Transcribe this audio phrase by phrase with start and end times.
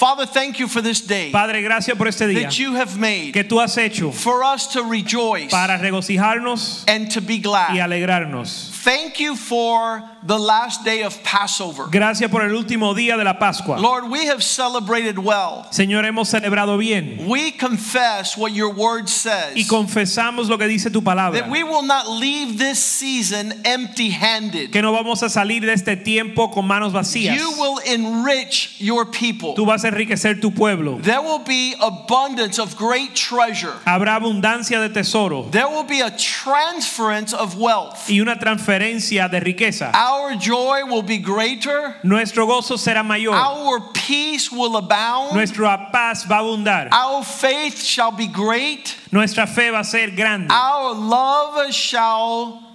[0.00, 3.34] Father, thank you for this day Padre, gracias por este día that you have made
[3.34, 7.74] que tú has hecho for us to rejoice para regocijarnos and to be glad.
[7.74, 8.70] y alegrarnos.
[8.82, 11.88] Thank you for the last day of Passover.
[11.90, 13.78] Gracias por el último día de la Pascua.
[13.78, 15.66] Lord, we have celebrated well.
[15.70, 19.54] Señor, hemos celebrado bien We confess what your word says.
[19.54, 21.40] y confesamos lo que dice tu palabra.
[21.40, 24.72] That we will not leave this season empty handed.
[24.72, 27.36] Que no vamos a salir de este tiempo con manos vacías.
[27.36, 29.54] You will enrich your people.
[29.54, 30.98] Tú vas a enriquecer tu pueblo.
[31.02, 33.72] There will be abundance of great treasure.
[33.86, 38.08] Habrá abundancia de tesoro There will be a transference of wealth.
[38.08, 39.92] y una transferencia de riqueza.
[39.94, 41.96] Our joy will be greater.
[42.02, 43.34] Nuestro gozo será mayor.
[43.34, 45.34] Our peace will abound.
[45.34, 46.88] Nuestra paz va a abundar.
[46.92, 48.96] Our faith shall be great.
[49.12, 50.50] Nuestra fe va a ser grande.
[50.50, 52.69] Our love shall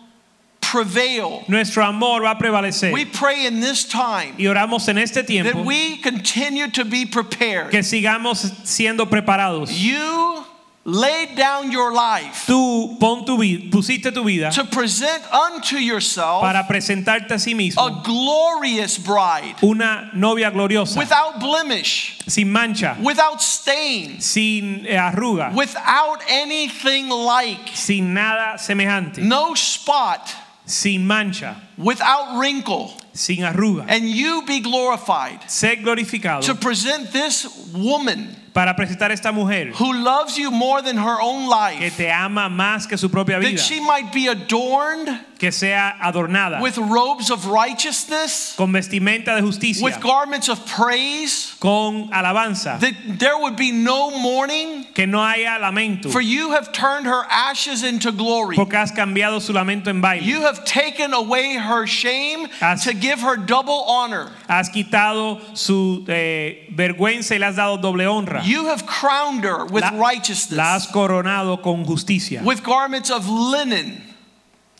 [0.71, 1.43] prevail.
[1.47, 2.91] Nuestro amor va a prevalecer.
[2.91, 7.71] We pray in this time Y oramos en este that we continue to be prepared.
[7.71, 9.71] que sigamos siendo preparados.
[9.71, 10.45] You
[10.85, 16.41] laid down your life Tú pon tu vida, pusiste tu vida to present unto yourself
[16.41, 22.95] para presentarte a sí mismo a glorious bride una novia gloriosa, without blemish, sin mancha,
[23.01, 31.55] without stain, sin eh, arruga, without anything like, sin nada semejante, no spot, sin mancha,
[31.77, 32.93] without wrinkle.
[33.13, 33.85] sin arruga.
[33.87, 39.93] and you be glorified Sé glorificado to present this woman para presentar esta mujer who
[39.93, 43.51] loves you more than her own life, que te ama más que su propia vida.
[43.51, 49.41] that she might be adorned que sea adornada with robes of righteousness con vestimenta de
[49.41, 54.85] justicia, with garments of praise con alabanza, that there would be no mourning?
[54.93, 58.55] que no haya lamento, for you have turned her ashes into glory.
[58.55, 60.23] Porque has cambiado su lamento en baile.
[60.23, 64.31] you have taken away her shame Has- to give her double honor.
[64.47, 68.41] Has quitado su eh, vergüenza y le has dado doble honra.
[68.45, 70.59] you have crowned her with La, la righteousness.
[70.59, 74.01] has coronado con justicia, with garments of linen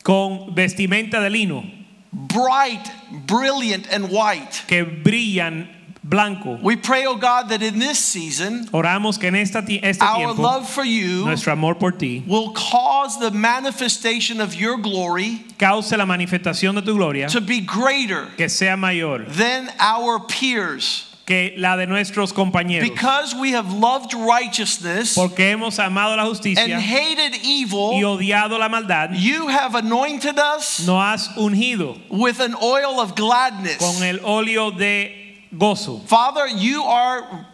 [0.06, 1.64] con vestimenta de lino
[2.12, 2.90] bright,
[3.26, 4.62] brilliant, and white.
[4.68, 5.68] que brillan
[6.04, 6.56] blanco.
[6.62, 10.42] We pray, oh God, that in this season, Oramos que en esta, este our tiempo
[10.42, 15.90] love for you nuestro amor por ti will cause the manifestation of your glory cause
[15.90, 21.15] la manifestación de tu gloria to be greater que sea mayor than our peers.
[21.26, 22.88] Que la de nuestros compañeros.
[22.88, 28.58] Because we have loved righteousness Porque hemos amado la and justicia hated y evil, odiado
[28.58, 33.78] la maldad, you have anointed us nos has ungido with an oil of gladness.
[33.78, 36.00] con el óleo de gozo.
[36.06, 37.46] Father, you are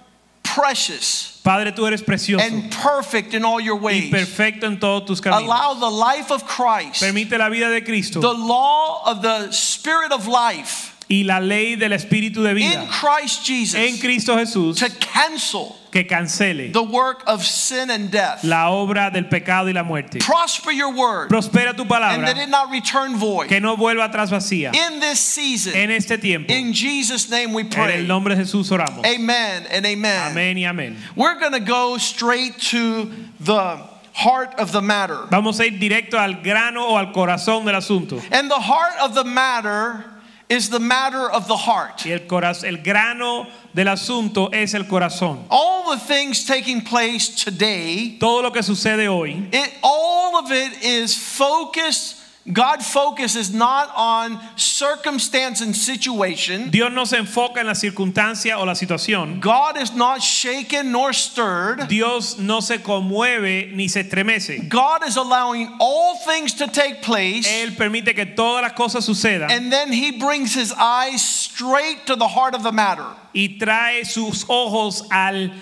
[0.43, 4.11] precious Padre, tú eres precioso and perfect in all your y ways.
[4.11, 5.45] perfecto en todos tus caminos.
[5.45, 10.13] Allow the life of Christ Permite la vida de Cristo the law of the spirit
[10.13, 14.79] of life y la ley del espíritu de in vida Christ en Jesus Cristo Jesús
[14.79, 18.43] to cancel que cancele the work of sin and death.
[18.45, 20.21] la obra del pecado y la muerte.
[20.21, 23.49] Prosper your word Prospera tu and that it not return void.
[23.49, 24.75] que no vuelva atrás vacía.
[24.75, 27.99] In this season, En este tiempo, in Jesus' name we en pray.
[27.99, 29.05] el nombre de Jesús oramos.
[29.05, 30.33] Amen and amen.
[30.33, 30.97] Amén y amén.
[31.15, 33.77] We're going to go straight to the
[34.15, 35.19] heart of the matter.
[35.31, 38.19] Vamos a ir directo al grano o al corazón del asunto.
[38.33, 40.07] And the heart of the matter
[40.53, 42.05] is the matter of the heart.
[42.05, 45.45] Y el, coraz- el grano del asunto es el corazón.
[45.51, 50.83] All the things taking place today Todo lo que sucede hoy, It, all of it
[50.83, 52.17] is focused.
[52.51, 56.71] God focuses not on circumstance and situation.
[56.71, 59.41] Dios no se enfoca en la circunstancia o la situación.
[59.41, 61.87] God is not shaken nor stirred.
[61.89, 64.69] Dios no se conmueve ni se estremece.
[64.69, 69.51] God is allowing all things to take place, Él permite que todas las cosas sucedan
[69.51, 73.07] and then He brings His eyes straight to the heart of the matter.
[73.35, 75.53] y trae sus ojos al,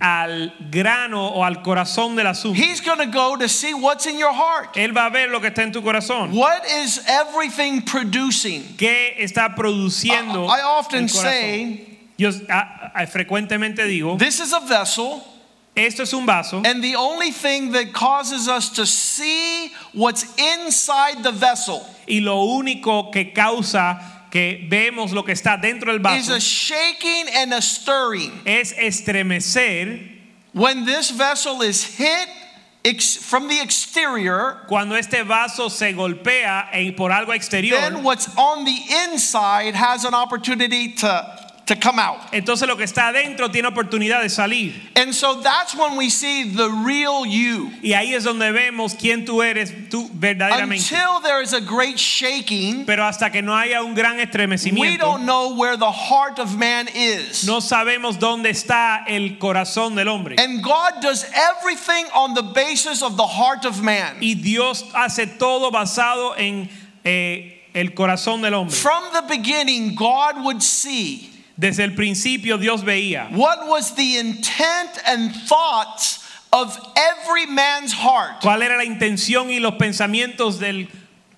[0.00, 2.54] al grano o al corazón del asunto.
[2.54, 4.74] He's going to go to see what's in your heart.
[4.74, 6.32] Él va a ver lo que está en tu corazón.
[6.32, 8.62] What is everything producing?
[8.76, 10.46] ¿Qué está produciendo?
[10.48, 15.22] I often el say, Yo ah, ah, frecuentemente digo, this is a vessel.
[15.74, 21.22] esto es un vaso And the only thing that causes us to see what's inside
[21.22, 26.28] the vessel y lo único que causa que vemos lo que está dentro del is
[26.28, 28.32] vaso a shaking and a stirring.
[28.44, 30.16] es estremecer
[30.52, 32.28] when this vessel is hit
[32.84, 38.28] ex- from the exterior, Cuando este vaso se golpea eh, por algo exterior, then what's
[38.36, 42.18] on the inside has an opportunity to, to come out.
[42.32, 44.72] entonces lo que está adentro tiene oportunidad de salir.
[44.96, 47.70] And so that's when we see the real you.
[47.82, 50.90] Y ahí es donde vemos quién tú eres tú verdaderamente.
[50.90, 54.98] Until there is a great shaking, Pero hasta que no haya un gran we estremecimiento,
[54.98, 57.46] don't know where the heart of man is.
[57.46, 60.36] no sabemos dónde está el corazón del hombre.
[60.38, 64.16] And God does everything on the basis of the heart of man.
[64.22, 66.70] Y Dios hace todo basado en
[67.04, 68.74] eh, el corazón del hombre.
[68.74, 74.90] From the beginning, God would see Desde el principio Dios veía what was the intent
[75.04, 78.40] and thoughts of every man's heart.
[78.40, 80.88] cuál era la intención y los pensamientos del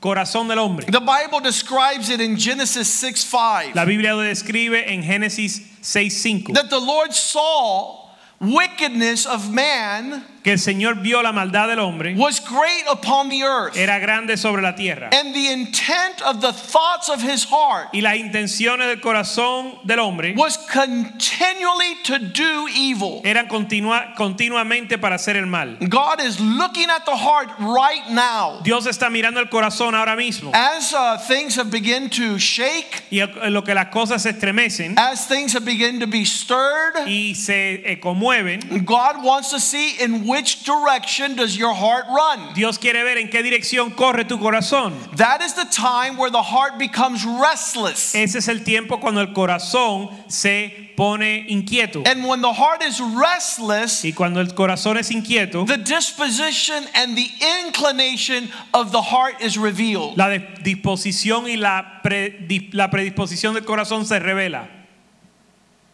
[0.01, 0.87] corazón del hombre.
[0.87, 6.53] The Bible describes it in Genesis 6 5 La Biblia lo describe en Génesis 6:5
[6.55, 12.15] that the Lord saw wickedness of man que el Señor vio la maldad del hombre
[12.17, 16.53] was great upon the earth, era grande sobre la tierra and the intent of the
[16.53, 22.69] thoughts of his heart y las intenciones del corazón del hombre was continually to do
[22.75, 23.21] evil.
[23.25, 25.77] eran continua- continuamente para hacer el mal.
[25.89, 28.61] God is looking at the heart right now.
[28.63, 33.25] Dios está mirando el corazón ahora mismo As uh, things have begun to shake, y
[33.49, 37.83] lo que las cosas se estremecen as things have begun to be stirred, y se
[37.85, 42.55] eh, conmueven, God wants to see in which direction does your heart run.
[42.55, 44.93] Dios quiere ver en qué dirección corre tu corazón.
[45.17, 48.15] That is the time where the heart becomes restless.
[48.15, 52.03] Ese es el tiempo cuando el corazón se pone inquieto.
[52.07, 57.17] And when the heart is restless, Y cuando el corazón es inquieto, the disposition and
[57.17, 57.31] the
[57.65, 60.17] inclination of the heart is revealed.
[60.17, 60.29] la
[60.63, 64.69] disposición y la, pre- la predisposición del corazón se revela.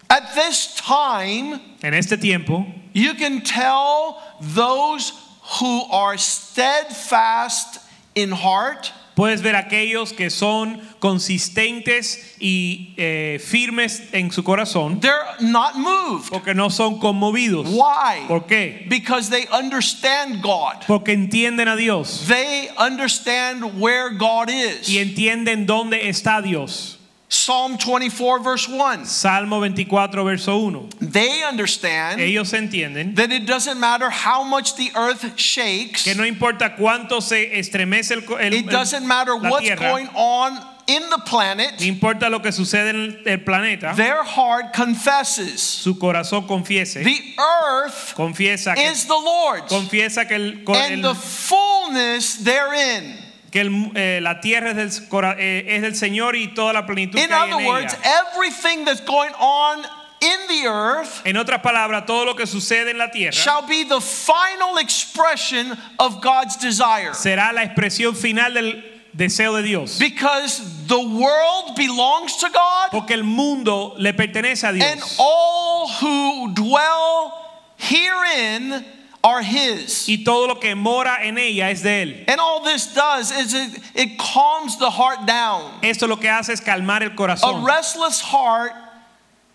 [0.08, 5.12] At this time, En este tiempo, you can tell those
[5.60, 7.78] who are steadfast
[8.14, 15.24] in heart puedes ver aquellos que son consistentes y eh, firmes en su corazón they're
[15.40, 16.30] not moved.
[16.30, 17.66] porque no son conmovidos.
[17.68, 18.24] Why?
[18.28, 18.86] ¿Por qué?
[18.88, 20.84] Because they understand God.
[20.86, 24.88] Porque entienden a Dios They understand where God is.
[24.88, 26.95] y entienden dónde está Dios.
[27.28, 29.04] Psalm 24, verse 1.
[29.04, 30.90] Salmo 24, verso 1.
[31.00, 36.24] They understand Ellos entienden that it doesn't matter how much the earth shakes, que no
[36.24, 40.52] importa cuánto se estremece el, el- it doesn't matter what's tierra, going on
[40.86, 45.60] in the planet, no importa lo que sucede en el, planeta, their heart confesses.
[45.60, 51.12] su corazón confiese, The earth confiesa que, is the Lord's, confiesa que, el, and el-
[51.12, 53.16] the fullness therein.
[53.50, 54.90] Que el- eh, la tierra es del,
[55.38, 58.22] eh, es del Señor y toda la plenitud In que hay other en words, ella.
[58.34, 59.80] everything that's going on
[60.20, 63.84] in the earth En otras palabras, todo lo que sucede en la tierra shall be
[63.84, 67.12] the final expression of God's desire.
[67.14, 68.82] será la expresión final del
[69.12, 69.98] deseo de Dios.
[69.98, 75.16] Because the world belongs to God, Porque el mundo le pertenece a and Dios.
[75.18, 77.32] all who dwell
[77.78, 78.84] herein
[79.22, 80.08] are His.
[80.08, 82.24] Y todo lo que mora en ella es de Él.
[82.28, 85.80] And all this does is it, it calms the heart down.
[85.82, 87.62] Esto lo que hace es calmar el corazón.
[87.62, 88.72] A restless heart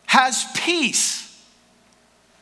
[0.06, 1.44] has peace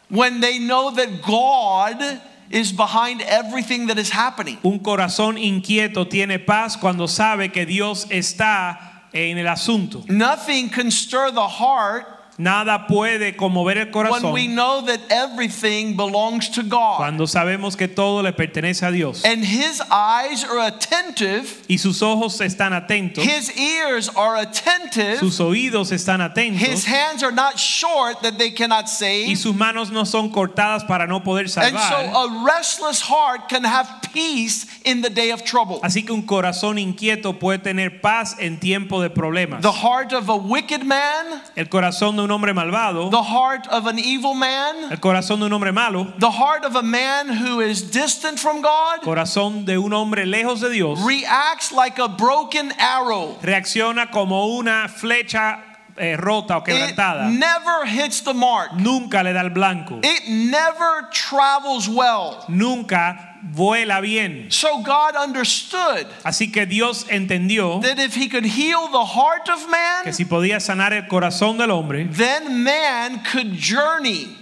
[0.09, 4.57] when they know that God is behind everything that is happening.
[4.63, 8.77] Un corazón inquieto tiene paz cuando sabe que Dios está
[9.13, 10.03] en el asunto.
[10.09, 16.47] Nothing can stir the heart Nada puede conmover el when we know that everything belongs
[16.51, 16.95] to God.
[16.95, 19.25] cuando sabemos que todo le pertenece a Dios.
[19.25, 25.37] And his eyes are attentive, Y sus ojos están atentos, his ears are attentive, sus
[25.41, 26.19] oídos están
[26.55, 29.35] his hands are not short that they cannot y save.
[29.37, 32.41] sus manos no son cortadas para no poder And so salvar.
[32.41, 35.81] a restless heart can have peace in the day of trouble.
[35.83, 39.61] Así que un corazón inquieto puede tener paz en tiempo de problemas.
[39.61, 43.87] The heart of a wicked man, El corazón de un hombre malvado, the heart of
[43.87, 47.59] an evil man, el corazón de un hombre malo, the heart of a man who
[47.59, 52.71] is distant from God corazón de un hombre lejos de Dios, reacts like a broken
[52.77, 53.35] arrow.
[53.41, 55.68] reacciona como una flecha
[55.99, 56.97] eh, rota o It
[57.37, 58.73] never hits the mark.
[58.73, 59.99] Nunca le da el blanco.
[60.01, 62.45] It never travels well.
[62.47, 64.49] Nunca vuela bien.
[64.51, 69.59] So God understood Así que Dios entendió that if he could heal the heart of
[69.59, 74.35] que man, si podía sanar el corazón del hombre, then man could journey,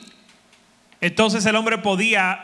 [1.02, 2.40] entonces el hombre podía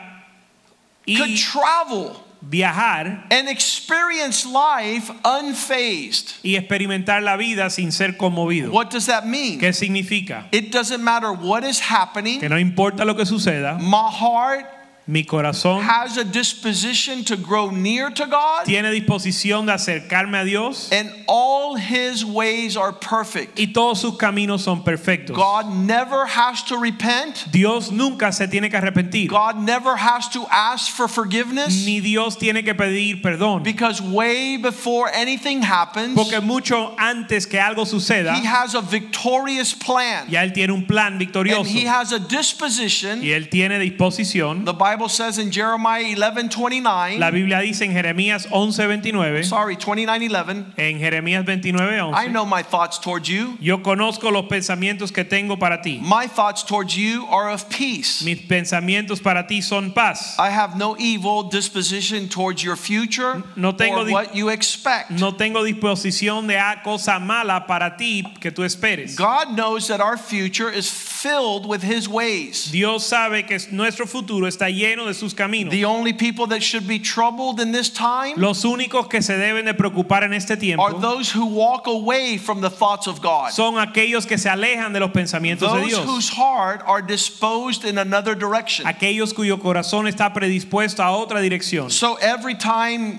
[1.06, 6.34] could travel viajar and experience life unfazed.
[6.42, 8.70] y experimentar la vida sin ser conmovido.
[8.72, 9.58] What does that mean?
[9.58, 10.46] ¿Qué significa?
[10.52, 12.40] It doesn't matter what is happening.
[12.40, 14.66] Que no importa lo que suceda, My heart
[15.06, 20.44] mi corazón has a disposition to grow near to God, tiene disposición de acercarme a
[20.44, 23.58] Dios and all his ways are perfect.
[23.58, 25.36] y todos sus caminos son perfectos.
[25.36, 27.46] God never has to repent.
[27.50, 32.36] Dios nunca se tiene que arrepentir, God never has to ask for forgiveness ni Dios
[32.36, 38.34] tiene que pedir perdón, because way before anything happens, porque mucho antes que algo suceda,
[38.36, 40.26] he has a victorious plan.
[40.30, 41.60] ya Él tiene un plan victorioso.
[41.60, 43.22] And he has a disposition.
[43.22, 44.64] y Él tiene disposición.
[44.64, 50.28] The Bible says in Jeremiah 11 29, La Biblia dice en Jeremías 11:29, sorry, 29
[50.30, 52.14] 11, en Jeremías 29:11.
[52.14, 53.56] I know my thoughts towards you.
[53.60, 56.00] yo conozco los pensamientos que tengo para ti.
[56.00, 58.22] My thoughts towards you are of peace.
[58.24, 60.36] Mis pensamientos para ti son paz.
[60.38, 65.10] I have no evil disposition towards your future No tengo or what you expect.
[65.10, 69.16] No tengo disposición de a- cosa mala para ti que tú esperes.
[69.16, 70.90] God knows that our future is
[71.24, 72.70] filled with his ways.
[72.70, 75.70] Dios sabe que nuestro futuro está lleno de sus caminos.
[75.70, 79.64] The only people that should be troubled in this time Los únicos que se deben
[79.64, 83.52] de preocupar en este tiempo are those who walk away from the thoughts of God.
[83.52, 86.04] son aquellos que se alejan de los pensamientos de Those Dios.
[86.04, 88.84] whose heart are disposed in another direction.
[88.84, 91.90] Aquellos cuyo corazón está predispuesto a otra dirección.
[91.90, 93.18] So every time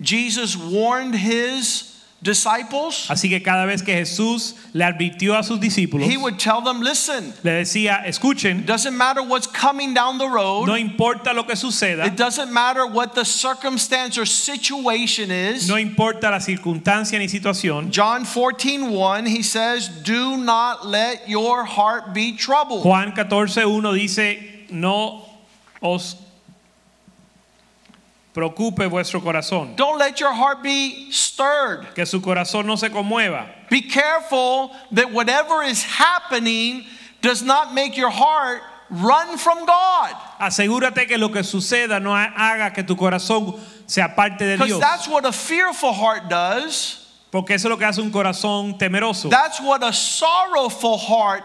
[0.00, 6.08] Jesus warned his disciples, Así que cada vez que Jesús le advirtió a sus discípulos,
[6.08, 10.66] he would tell them, listen, le decía, escuchen, doesn't matter what's coming down the road.
[10.66, 15.68] no importa lo que suceda, It doesn't matter what the circumstance or situation is.
[15.68, 17.90] no importa la circunstancia ni situación.
[17.90, 22.84] John 14, 1, he says, Do not let your heart be troubled.
[22.84, 24.38] Juan 14:1 dice,
[24.70, 25.22] no
[25.80, 26.16] os
[28.40, 31.86] preocupe vuestro corazón, Don't let your heart be stirred.
[31.94, 33.46] que su corazón no se conmueva.
[33.70, 36.84] Be careful that whatever is happening
[37.22, 40.14] does not make your heart run from God.
[40.38, 44.68] Asegúrate que lo que suceda no ha- haga que tu corazón se aparte de Because
[44.68, 47.02] Dios, that's what a fearful heart does.
[47.32, 49.30] porque eso es lo que hace un corazón temeroso.
[49.30, 51.42] That's what a sorrowful heart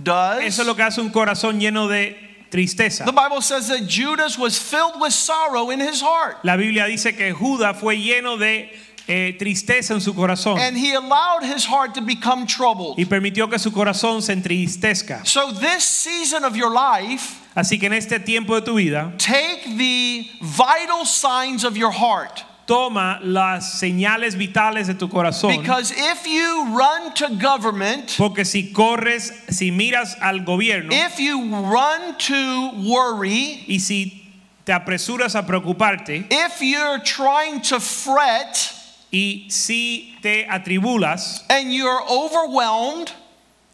[0.00, 0.42] does.
[0.44, 2.16] Eso es lo que hace un corazón lleno de
[2.54, 3.04] tristeza.
[3.04, 6.36] The Bible says that Judas was filled with sorrow in his heart.
[6.44, 8.70] La Biblia dice que Judas fue lleno de
[9.08, 12.96] eh, tristeza en su corazón And he allowed his heart to become troubled.
[12.98, 15.26] y permitió que su corazón se entristezca.
[15.26, 19.76] So, this season of your life, Así que en este tiempo de tu vida, take
[19.76, 22.42] the vital signs of your heart.
[22.66, 25.56] Toma las señales vitales de tu corazón.
[25.56, 31.40] Because if you run to government, Porque si corres, si miras al gobierno if you
[31.50, 34.32] run to worry, y si
[34.64, 38.72] te apresuras a preocuparte if you're trying to fret
[39.12, 43.12] y si te atribulas and you're overwhelmed,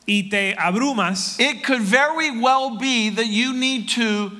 [0.06, 4.32] y te abrumas, it could very well be that you need to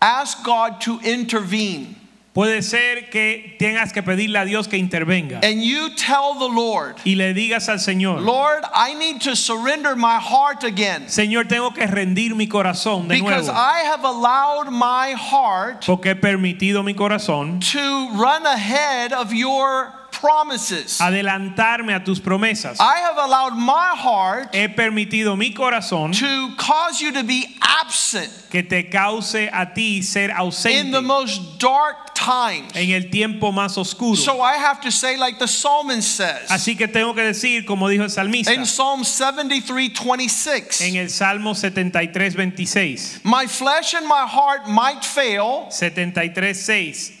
[0.00, 1.96] ask God to intervene.
[2.36, 6.96] Puede ser que tengas que pedirle a Dios que intervenga And you tell the Lord,
[7.06, 11.72] y le digas al Señor, Lord, I need to surrender my heart again Señor, tengo
[11.72, 16.84] que rendir mi corazón de because nuevo I have allowed my heart porque he permitido
[16.84, 21.00] mi corazón to run ahead of your promises.
[21.00, 22.76] adelantarme a tus promesas.
[22.80, 28.30] I have allowed my heart He permitido mi corazón to cause you to be absent
[28.50, 30.30] que te cause a ti ser
[30.66, 32.72] in the most dark times.
[32.74, 34.16] en el tiempo más oscuro.
[34.16, 37.88] So I have to say, like the psalmist says Así que tengo que decir, como
[37.88, 44.06] dijo el salmista, in Psalm 73 26, en el Salmo 73, 26, my flesh and
[44.06, 47.12] my heart might fail, 73, 6,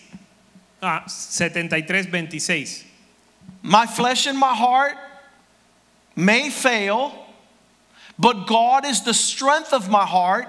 [0.82, 2.85] ah, 73, 26.
[3.66, 4.96] My flesh and my heart
[6.14, 7.12] may fail,
[8.16, 10.46] but God is the strength of my heart.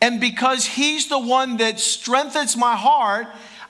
[0.00, 3.26] And because He's the one that strengthens my heart,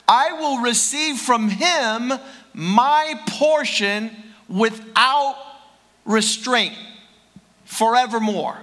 [0.07, 2.13] I will receive from Him
[2.53, 4.15] my portion
[4.49, 5.37] without
[6.05, 6.75] restraint
[7.65, 8.59] forevermore.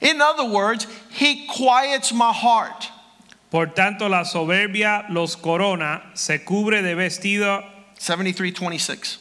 [0.00, 2.90] In other words, He quiets my heart.
[3.54, 7.62] Por tanto, la soberbia los corona, se cubre de vestido
[7.96, 9.20] 73 26.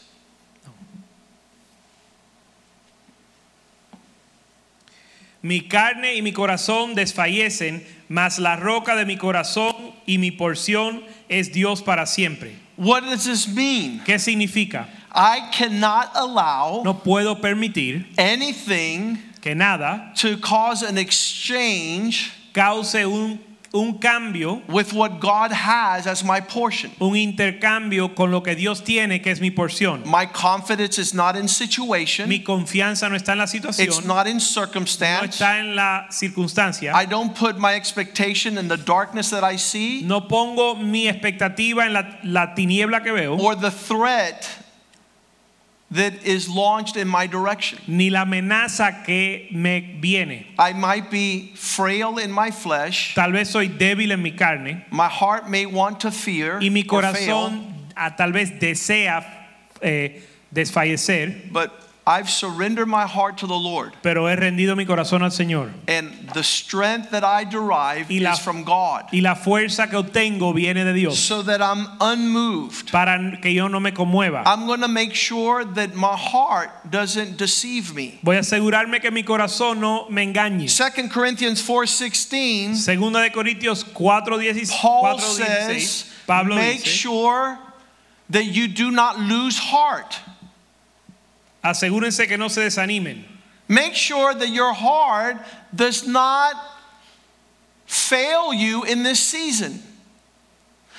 [5.43, 9.75] Mi carne y mi corazón desfallecen, mas la roca de mi corazón
[10.07, 12.55] y mi porción es Dios para siempre.
[12.75, 14.01] What does this mean?
[14.03, 14.87] ¿Qué significa?
[15.13, 23.39] I cannot allow No puedo permitir anything que nada to cause an exchange cause un,
[23.73, 26.91] un cambio, with what God has as my portion.
[27.01, 30.05] un intercambio con lo que Dios tiene, que es mi porción.
[30.05, 33.87] My confidence is not in situation, Mi confianza no está en la situación.
[33.87, 35.21] it's not in circumstance.
[35.39, 36.93] no está en la circunstancia.
[36.93, 41.85] I don't put my expectation in the darkness that I see No pongo mi expectativa
[41.85, 44.47] en la, la tiniebla que veo, or the threat
[45.93, 47.79] that is launched in my direction.
[47.87, 50.45] ni la amenaza que me viene.
[50.57, 53.15] I might be frail in my flesh.
[53.15, 56.83] Tal vez soy débil en mi carne My heart may want to fear y mi
[56.83, 59.23] corazón ah, tal vez desea
[59.81, 60.21] eh,
[60.53, 61.71] desfallecer, but
[62.05, 63.93] I've surrendered my heart to the Lord.
[64.03, 65.71] pero he rendido mi corazón al Señor.
[65.87, 69.05] And the strength that I derive la- is from God.
[69.13, 72.91] Y la fuerza que obtengo viene de Dios So that I'm unmoved.
[72.91, 74.43] para que yo no me conmueva.
[74.45, 78.19] I'm going to make sure that my heart doesn't deceive me.
[78.21, 80.67] Voy a asegurarme que mi corazón no me engañe.
[80.69, 87.57] 2 Corinthians 4:16 Segunda de Corintios 4:16 Paul 4:16, says, Pablo make dice, sure
[88.29, 90.19] that you do not lose heart.
[91.63, 93.23] Asegúrense que no se desanimen.
[93.67, 95.37] Make sure that your heart
[95.73, 96.55] does not
[97.85, 99.81] fail you in this season.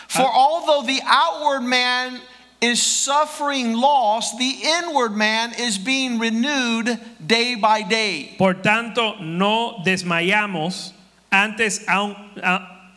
[0.09, 0.33] For ah.
[0.33, 2.21] although the outward man
[2.61, 8.35] is suffering loss, the inward man is being renewed day by day.
[8.39, 10.93] Por tanto, no desmayamos
[11.31, 12.17] antes, aun-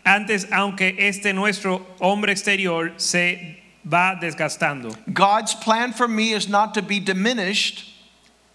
[0.06, 3.58] antes aunque este nuestro hombre exterior se
[3.88, 4.96] va desgastando.
[5.14, 7.97] God's plan for me is not to be diminished.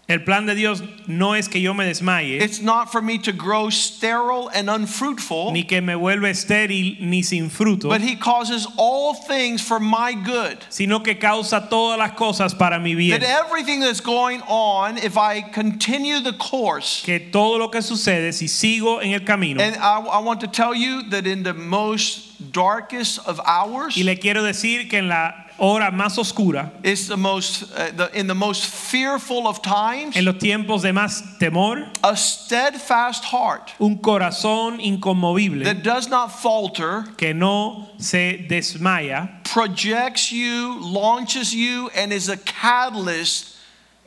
[0.09, 3.31] El plan de Dios no es que yo me desmaye, It's not for me to
[3.31, 8.67] grow sterile and unfruitful, ni que me vuelva estéril ni sin fruto, but He causes
[8.75, 10.57] all things for my good.
[10.69, 13.21] sino que causa todas las cosas para mi bien.
[13.21, 18.33] That everything that's going on, if I continue the course, Que todo lo que sucede,
[18.33, 21.53] si sigo en el camino, and I, I want to tell you that in the
[21.53, 25.31] most darkest of hours, y le quiero decir que en la
[25.63, 30.25] hora más oscura, it's the most, uh, the, in the most fearful of times, en
[30.25, 37.05] los tiempos de más temor, a steadfast heart un corazón inconmovible that does not falter
[37.15, 43.55] que no se desmaya, projects you, launches you, and is a catalyst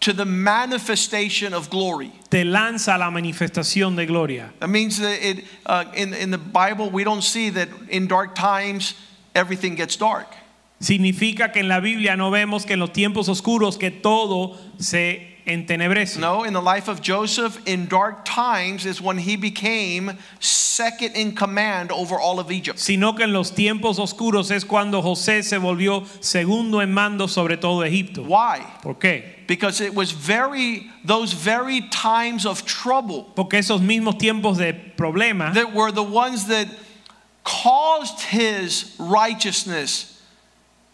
[0.01, 2.13] to the manifestation of glory.
[2.31, 4.53] te lanza la manifestación de gloria.
[4.61, 8.35] That means that it, uh, in, in the Bible, we don't see that in dark
[8.35, 8.95] times
[9.35, 10.29] everything gets dark.
[10.79, 15.37] Significa que en la Biblia no vemos que en los tiempos oscuros que todo se
[15.47, 16.19] entenebrece.
[16.19, 21.35] No, in the life of Joseph, in dark times is when he became second in
[21.35, 22.79] command over all of Egypt.
[22.79, 27.57] Sino que en los tiempos oscuros es cuando José se volvió segundo en mando sobre
[27.57, 28.23] todo Egipto.
[28.23, 28.61] Why?
[28.83, 29.47] ¿Por qué?
[29.47, 35.55] Because it was very, those very times of trouble Porque esos mismos tiempos de problema
[35.55, 36.67] that were the ones that
[37.45, 40.16] caused his righteousness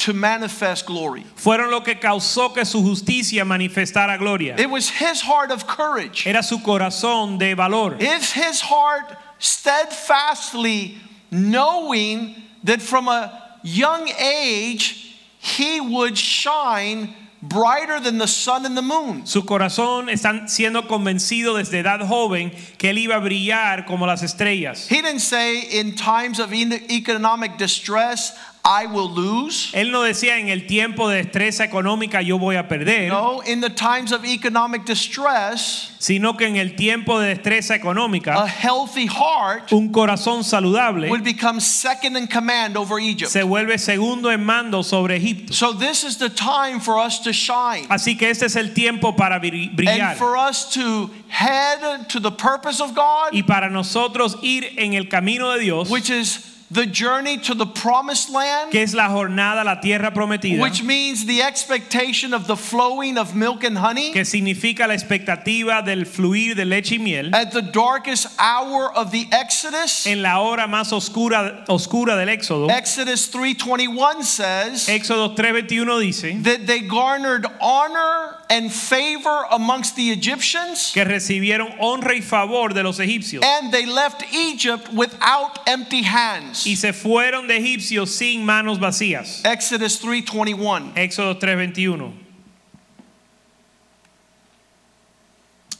[0.05, 1.25] to manifest glory.
[1.37, 4.57] fueron lo que causó que su justicia manifestara gloria.
[4.59, 6.27] It was his heart of courage.
[6.27, 7.97] Era su corazón de valor.
[8.01, 10.97] It's his heart steadfastly
[11.31, 12.35] knowing
[12.65, 19.27] that from a young age he would shine brighter than the sun and the moon.
[19.27, 24.23] Su corazón está siendo convencido desde edad joven que él iba a brillar como las
[24.23, 24.87] estrellas.
[24.88, 28.33] He didn't say in times of economic distress,
[28.64, 29.70] I will lose.
[29.72, 33.61] Él no decía en el tiempo de destreza económica yo voy a perder, No, in
[33.61, 39.72] the times of economic distress, sino que en el tiempo de destreza a healthy heart
[39.72, 43.33] un corazón saludable would become second in command over Egypt.
[43.33, 45.53] se vuelve segundo en mando sobre Egipto.
[45.53, 47.88] So this is the time for us to shine.
[47.88, 52.31] Así que este es el tiempo para brillar And for us to head to the
[52.31, 56.87] purpose of God, y para nosotros ir en el camino de Dios, which is the
[56.87, 61.27] journey to the promised land, que es la jornada a la tierra prometida, which means
[61.27, 66.55] the expectation of the flowing of milk and honey que significa la expectativa del fluir
[66.55, 67.35] de leche y miel.
[67.35, 70.07] at the darkest hour of the Exodus.
[70.07, 76.67] En la hora más oscura, oscura del Éxodo, Exodus 3:21 says Éxodo 3:21 dice that
[76.67, 82.99] they garnered honor and favor amongst the Egyptians que recibieron honra y favor de los
[82.99, 86.67] egipcios and they left Egypt without empty hands.
[86.67, 89.43] y se fueron de egipcios sin manos vacías.
[89.45, 92.12] Exodus 3:21 Éxodo 3:21.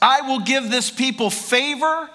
[0.01, 2.09] I will give this people favor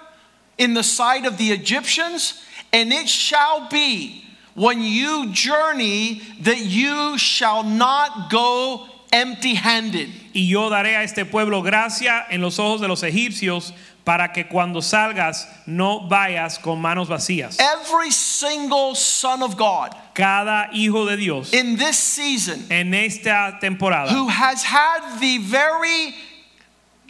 [0.58, 2.34] in the sight of the Egyptians,
[2.74, 10.10] and it shall be when you journey that you shall not go empty handed.
[10.38, 13.74] Y yo daré a este pueblo gracia en los ojos de los egipcios
[14.04, 17.58] para que cuando salgas no vayas con manos vacías.
[17.60, 24.12] Every single son of God Cada hijo de Dios in this season en esta temporada
[24.12, 26.14] who has had the very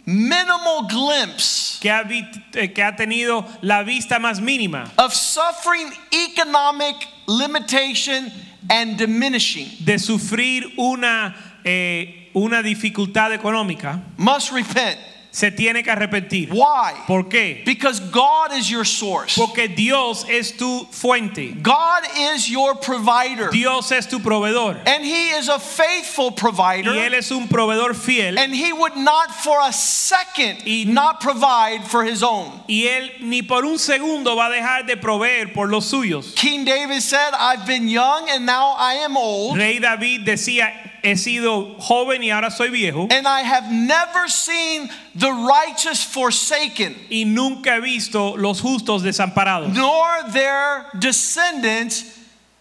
[0.06, 6.96] minimal glimpse que ha, eh, que ha tenido la vista más mínima of suffering economic
[7.26, 8.32] limitation
[8.70, 14.98] and diminishing de sufrir una, eh, una dificultad económica, must repent.
[15.30, 16.50] se tiene que arrepentir.
[16.50, 16.94] Why?
[17.06, 17.62] ¿Por qué?
[17.64, 19.36] Because God is your source.
[19.36, 21.54] Porque Dios es tu fuente.
[21.62, 22.02] God
[22.34, 23.50] is your provider.
[23.50, 24.80] Dios es tu proveedor.
[24.86, 26.90] And He is a faithful provider.
[26.90, 28.38] Y Él es un proveedor fiel.
[28.38, 32.50] And He would not for a second Y- not provide for His own.
[32.66, 36.34] Y Él ni por un segundo va a dejar de proveer por los suyos.
[36.34, 40.72] King David said, I've been young and now I am old, Rey David decía,
[41.02, 43.08] he sido joven y ahora soy viejo.
[43.10, 49.72] and I have never seen the righteous forsaken, Y nunca he visto los justos desamparados.
[49.74, 52.04] nor their descendants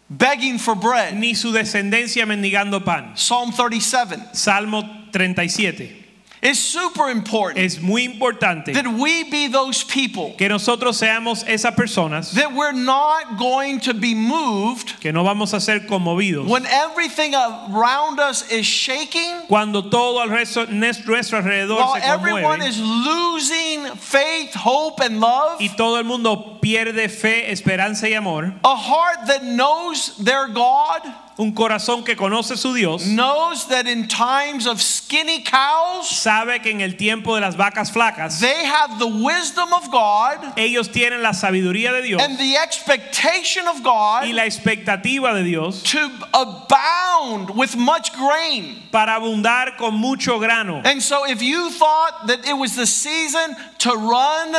[0.09, 1.13] begging for bread.
[1.15, 3.15] Ni su descendencia mendigando pan.
[3.17, 4.21] Psalm 37.
[4.33, 6.05] Salmo 37.
[6.41, 11.75] It's super important Es muy importante that we be those people que nosotros seamos esas
[11.75, 16.65] personas that we're not going to be moved que no vamos a ser conmovidos when
[16.67, 22.79] everything around us is shaking, cuando todo al resto, nuestro alrededor while se everyone is
[22.79, 25.59] losing faith, hope, and love.
[25.59, 28.53] y todo el mundo pierde fe, esperanza y amor.
[28.63, 31.01] A heart that knows their God,
[31.37, 36.71] Un corazón que conoce su Dios knows that in times of skinny cows, sabe que
[36.71, 41.21] en el tiempo de las vacas flacas they have the wisdom of God ellos tienen
[41.21, 46.09] la sabiduría de Dios and the expectation of God y la expectativa de Dios to
[46.33, 48.81] abound with much grain.
[48.91, 50.81] para abundar con mucho grano.
[50.83, 54.55] And so, if you thought that it was the season to run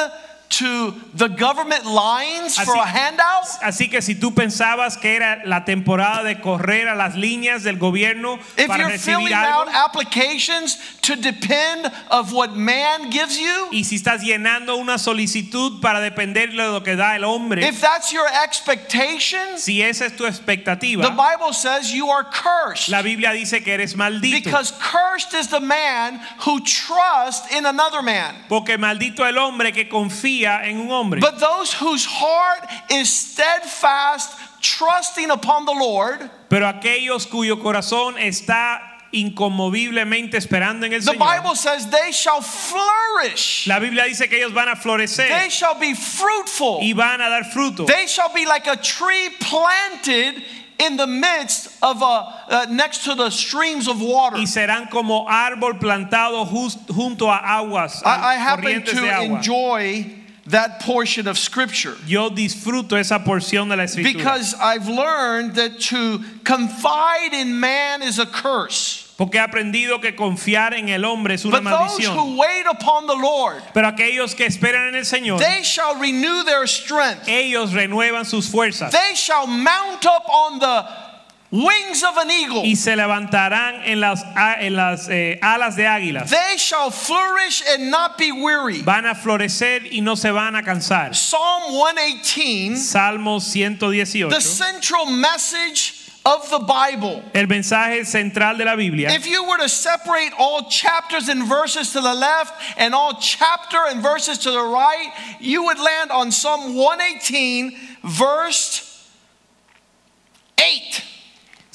[0.48, 5.64] to the government lines for a handout, Así que si tú pensabas que era la
[5.64, 9.74] temporada de correr a las líneas del gobierno if para you're filling recibir algo, out
[9.74, 16.00] applications to depend of what man gives you, y si estás llenando una solicitud para
[16.00, 20.28] depender de lo que da el hombre, if that's your expectation, si esa es tu
[20.28, 22.90] the Bible says you are cursed.
[22.90, 24.44] la Biblia dice que eres maldito.
[24.44, 28.34] Because cursed is the man who trusts in another man.
[28.48, 31.20] Porque maldito el hombre que confía en un hombre.
[31.20, 38.87] But those whose heart is steadfast, trusting upon the Lord, Pero aquellos cuyo corazón está
[39.12, 41.18] inconmoviblemente esperando en el the Señor.
[41.18, 43.66] Bible says they shall flourish.
[43.66, 45.28] La Biblia dice que ellos van a florecer.
[45.28, 46.80] They shall be fruitful.
[46.82, 47.86] y van a dar fruto.
[47.86, 50.42] They shall be like a tree planted
[50.78, 54.36] in the midst of a uh, next to the streams of water.
[54.36, 60.06] Y serán como árbol plantado jus- junto a aguas, I, I happen to enjoy
[60.50, 61.96] that portion of scripture.
[62.06, 64.12] Yo disfruto esa porción de la escritura.
[64.14, 69.04] Because I've learned that to confide in man is a curse.
[69.18, 72.14] porque he aprendido que confiar en el hombre es una But those maldición.
[72.14, 76.44] who wait upon the Lord, Pero aquellos que esperan en el Señor, they shall renew
[76.44, 77.26] their strength.
[77.28, 81.07] ellos renuevan sus fuerzas They shall mount up on the
[81.50, 82.62] wings of an eagle.
[82.64, 84.22] y se levantarán en las,
[84.60, 86.30] en las eh, alas de águilas.
[86.30, 88.82] They shall flourish and not be weary.
[88.82, 91.14] Van a florecer y no se van a cansar.
[91.14, 94.28] Psalm 118, Salmo 118.
[94.28, 95.94] the central message
[96.26, 97.22] of the Bible.
[97.34, 99.08] El mensaje central de la Biblia.
[99.10, 103.78] If you were to separate all chapters and verses to the left and all chapter
[103.88, 109.08] and verses to the right, you would land on Psalm 118, verse
[110.58, 111.04] 8.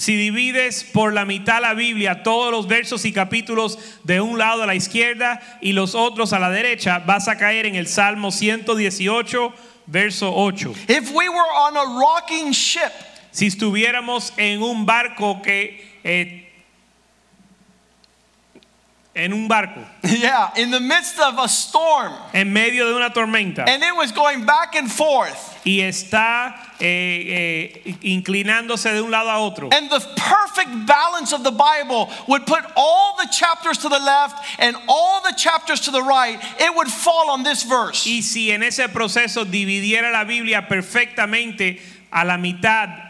[0.03, 4.61] Si divides por la mitad la Biblia, todos los versos y capítulos de un lado
[4.63, 8.29] a la izquierda y los otros a la derecha, vas a caer en el Salmo
[8.29, 9.53] 118,
[9.85, 10.73] verso 8.
[10.89, 12.91] If we were on a rocking ship,
[13.31, 15.81] Si estuviéramos en un barco que...
[16.03, 16.49] eh,
[19.15, 23.63] en un barco, yeah, in the midst of a storm, en medio de una tormenta,
[23.69, 29.29] and it was going back and forth, y está eh, eh, inclinándose de un lado
[29.29, 33.89] a otro, and the perfect balance of the Bible would put all the chapters to
[33.89, 38.05] the left and all the chapters to the right, it would fall on this verse.
[38.05, 41.79] Y si en ese proceso dividiera la Biblia perfectamente
[42.11, 43.02] a la mitad,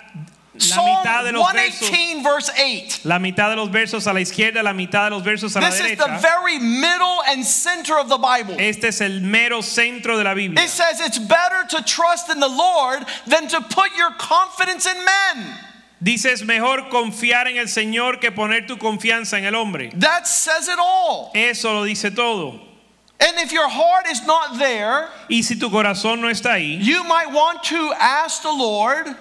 [0.70, 3.00] Psalm mitad de los versos, 118, verse 8.
[3.06, 5.70] la mitad de los versos a la izquierda, la mitad de los versos a la
[5.70, 8.56] This is the very middle and center of the Bible.
[8.60, 10.64] Este es el mero centro de la Biblia.
[10.64, 14.98] It says it's better to trust in the Lord than to put your confidence in
[15.04, 15.60] men.
[16.04, 19.90] Dices mejor confiar en el Señor que poner tu confianza en el hombre.
[19.96, 21.32] That says it all.
[21.34, 22.60] Eso lo dice todo.
[23.20, 27.04] And if your heart is not there, Y si tu corazón no está ahí, you
[27.06, 29.16] might want to ask the Lord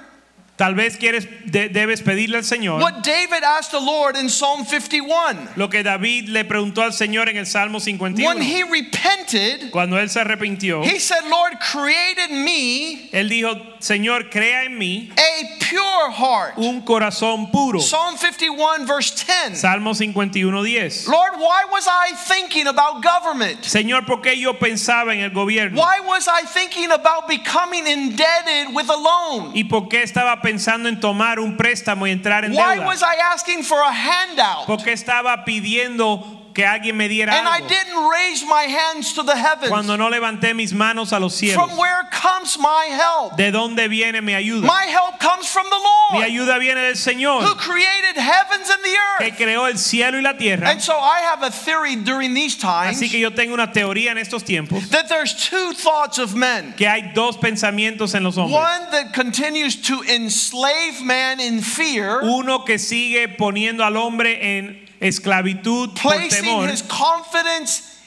[0.57, 4.65] tal vez quieres de- debes pedirle al Señor what David asked the Lord in Psalm
[4.65, 5.49] 51.
[5.57, 8.41] lo que David le preguntó al Señor en el Salmo When 51.
[8.43, 14.65] he repented, Cuando él se arrepintió, he said, Lord, created me él dijo, "Señor, crea
[14.65, 16.55] en mí a pure heart.
[16.59, 19.59] un corazón puro." Psalm 51, verse 10.
[19.59, 21.09] Salmo 51:10.
[21.09, 23.65] Lord, why was I thinking about government?
[23.65, 25.81] Señor, ¿por qué yo pensaba en el gobierno?
[25.81, 29.53] Why was I thinking about becoming indebted with a loan?
[29.55, 32.87] ¿Y por qué estaba pensando en tomar un préstamo y entrar en Why deuda?
[32.87, 34.67] was I asking for a handout?
[34.67, 39.23] ¿Por qué estaba pidiendo que alguien me diera And I didn't raise my hands to
[39.23, 39.69] the heavens.
[39.69, 41.55] Cuando no levanté mis manos a los cielos.
[41.55, 43.37] From where comes my help?
[43.37, 44.67] ¿De dónde viene mi ayuda?
[44.67, 46.13] My help comes from the Lord.
[46.13, 49.37] Mi ayuda viene del Señor, who created heavens and the que earth.
[49.39, 50.69] creó el cielo y la tierra.
[50.69, 54.11] And so I have a theory during these times Así que yo tengo una teoría
[54.13, 56.75] en estos tiempos that there's two thoughts of men.
[56.77, 58.55] que hay dos pensamientos en los hombres.
[58.61, 64.92] One that continues to enslave man in fear, Uno que sigue poniendo al hombre en
[65.03, 67.99] esclavitud por placing temor, his confidence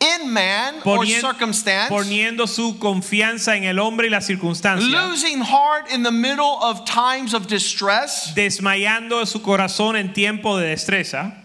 [0.00, 5.90] in man or circumstance, poniendo su confianza en el hombre y la circunstancia, losing heart
[5.90, 8.32] in the middle of times of distress.
[8.34, 11.38] desmayando su corazón en tiempo de destreza.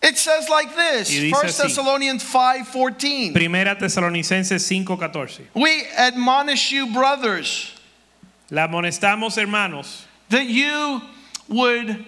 [0.00, 1.42] It says like this, Y 1.
[1.42, 3.32] Thessalonians 5:14.
[3.32, 5.46] Primera Tesalonicenses 5:14.
[5.54, 7.72] We admonish you brothers
[8.50, 11.02] La amonestamos, hermanos, that you
[11.48, 12.04] would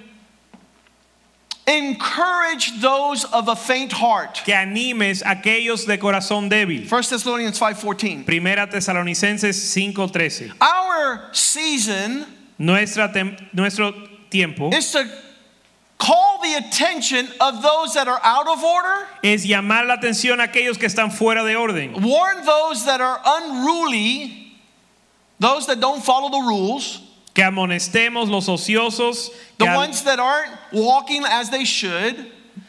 [1.71, 4.43] encourage those of a faint heart.
[4.45, 6.87] que animes a aquellos de corazón débil.
[6.87, 8.25] 1 Thessalonians 5:14.
[8.25, 10.53] Primera Tesalonicenses 5:13.
[10.61, 12.27] Our season
[12.59, 13.11] Nuestra
[13.55, 13.95] nuestro
[14.29, 15.09] tiempo is to
[15.97, 20.45] call the attention of those that are out of order, es llamar la atención a
[20.45, 24.53] aquellos que están fuera de orden, warn those that are unruly,
[25.39, 27.01] those that don't follow the rules,
[27.41, 32.15] que amonestemos los ociosos, the ones that aren't walking as they should,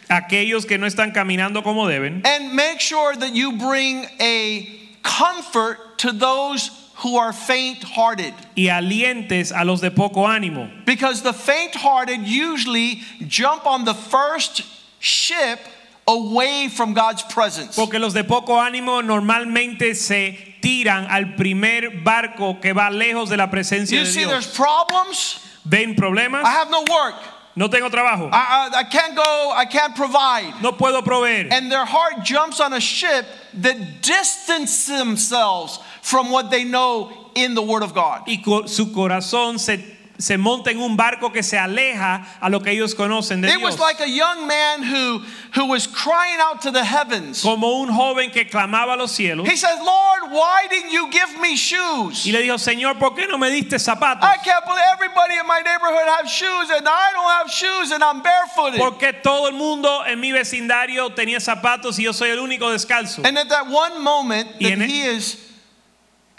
[0.10, 4.66] aquellos que no están caminando como deben, and make sure that you bring a
[5.04, 8.34] comfort to those who are faint hearted.
[8.56, 13.94] y alientes a los de poco ánimo, Because the faint hearted usually jump on the
[13.94, 14.62] first
[15.00, 15.60] ship
[16.08, 17.76] away from God's presence.
[17.76, 23.38] porque los de poco ánimo normalmente se tiran al primer barco que va lejos de
[23.38, 24.56] la presencia You de see, there's Dios.
[24.56, 25.40] problems.
[25.66, 26.44] ¿Ven problemas?
[26.46, 27.16] I have no work.
[27.54, 29.52] No tengo trabajo, I, I, I can't go.
[29.54, 30.54] I can't provide.
[30.62, 31.50] no puedo proveer.
[31.52, 37.54] And their heart jumps on a ship that distance themselves from what they know in
[37.54, 38.24] the Word of God.
[38.26, 39.84] y su corazón se,
[40.22, 43.58] se monta en un barco que se aleja a lo que ellos conocen de It
[43.58, 43.64] Dios.
[43.64, 45.24] was like a young man who,
[45.56, 47.42] who was crying out to the heavens.
[47.42, 51.40] Como un joven que clamaba a los cielos He says, Lord, why didn't you give
[51.42, 52.26] me shoes?
[52.26, 54.24] y le dijo, Señor, ¿por qué no me diste zapatos?
[54.24, 58.04] I can't believe everybody in my neighborhood have shoes and I don't have shoes and
[58.04, 58.80] I'm barefooted.
[58.80, 63.24] Porque todo el mundo en mi vecindario tenía zapatos y yo soy el único descalzo.
[63.26, 65.38] And at that one moment Y that he is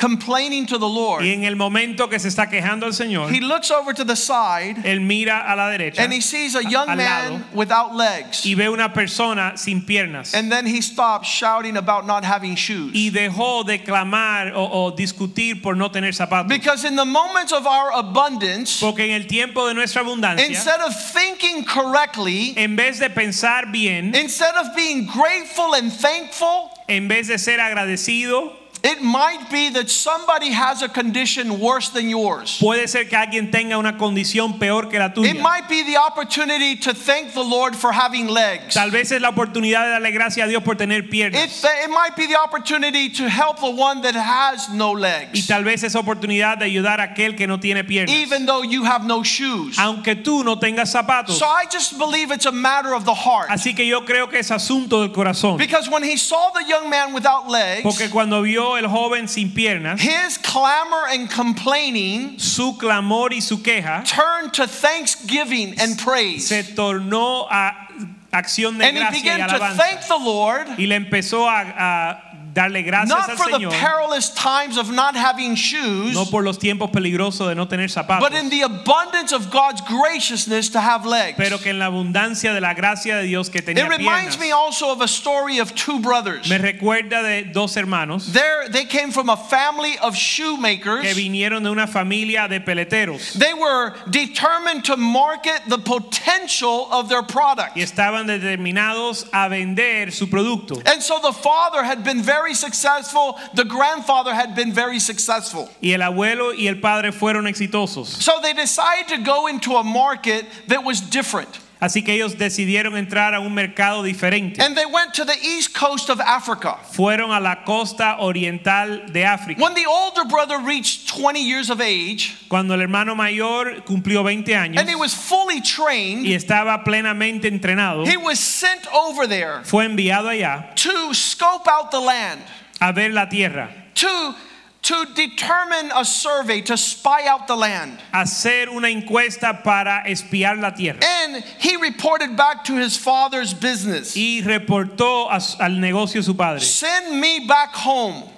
[0.03, 3.39] complaining to the Lord, Y en el momento que se está quejando el Señor, he
[3.41, 6.89] looks over to the side él mira a la derecha and he sees a young
[6.89, 8.45] al lado, man without legs.
[8.45, 10.35] y ve una persona sin piernas.
[10.35, 12.93] And then he stops shouting about not having shoes.
[12.95, 16.49] Y dejó de clamar o, o discutir por no tener zapatos.
[16.49, 20.81] Because in the moments of our abundance, Porque en el tiempo de nuestra abundancia, instead
[20.81, 27.07] of thinking correctly, en vez de pensar bien, instead of being grateful and thankful, en
[27.07, 32.59] vez de ser agradecido, it might be that somebody has a condition worse than yours.
[32.61, 35.31] puede ser que alguien tenga una condición peor que la tuya.
[35.31, 38.75] It might be the opportunity to thank the Lord for having legs.
[38.75, 41.65] Tal vez es la oportunidad de darle gracias a Dios por tener It, piernas.
[41.85, 45.31] it might be the opportunity to help the one that has no legs.
[45.39, 48.15] Y tal vez es oportunidad de ayudar a aquel que no tiene piernas.
[48.15, 49.79] even though you have no shoes.
[49.79, 51.39] Aunque tú no tengas zapatos.
[51.39, 53.49] So I just believe it's a matter of the heart.
[53.49, 55.57] Así que yo creo que es asunto del corazón.
[55.59, 59.51] Because when he saw the young man without legs, Porque cuando vio el joven sin
[59.51, 66.49] piernas, his clamor and complaining su clamor y su queja turned to thanksgiving and praise.
[66.49, 67.89] se tornó a
[68.33, 71.61] acción de And he gracia y began to thank the Lord Y le empezó a,
[71.61, 76.25] a darle gracias not al for the Señor, perilous times of not having shoes, no
[76.27, 80.69] por los tiempos peligrosos de no tener zapatos, but in the abundance of God's graciousness
[80.71, 81.37] to have legs.
[81.37, 84.41] pero que en la abundancia de la gracia de Dios que tenía It reminds piernas.
[84.41, 86.49] me also of a story of two brothers.
[86.49, 91.03] Me recuerda de dos hermanos There, they came from a family of shoemakers.
[91.03, 97.09] que vinieron de una familia de peleteros They were determined to market the potential of
[97.09, 97.77] their product.
[97.77, 100.81] y estaban determinados a vender su producto.
[100.87, 105.71] And so the father had been very successful, the grandfather had been very successful.
[105.81, 108.07] Y el abuelo y el padre fueron exitosos.
[108.07, 111.62] So they decided to go into a market that was different.
[111.83, 114.63] Así que ellos decidieron entrar a un mercado diferente.
[114.63, 116.79] And they went to the east coast of Africa.
[116.93, 119.61] Fueron a la costa oriental de África.
[119.61, 124.55] When the older brother reached 20 years of age Cuando el hermano mayor cumplió 20
[124.55, 129.65] años and he was fully y trained, estaba plenamente entrenado, he was sent over there
[129.65, 132.41] fue enviado allá to scope out the land,
[132.81, 134.35] a ver la tierra, to,
[134.83, 137.99] to determine a survey, to spy out the land.
[138.13, 140.99] hacer una encuesta para espiar la tierra.
[141.03, 144.17] And he reported back to his father's business.
[144.17, 146.61] Y reportó a al negocio su padre.
[146.61, 148.29] Send me back home.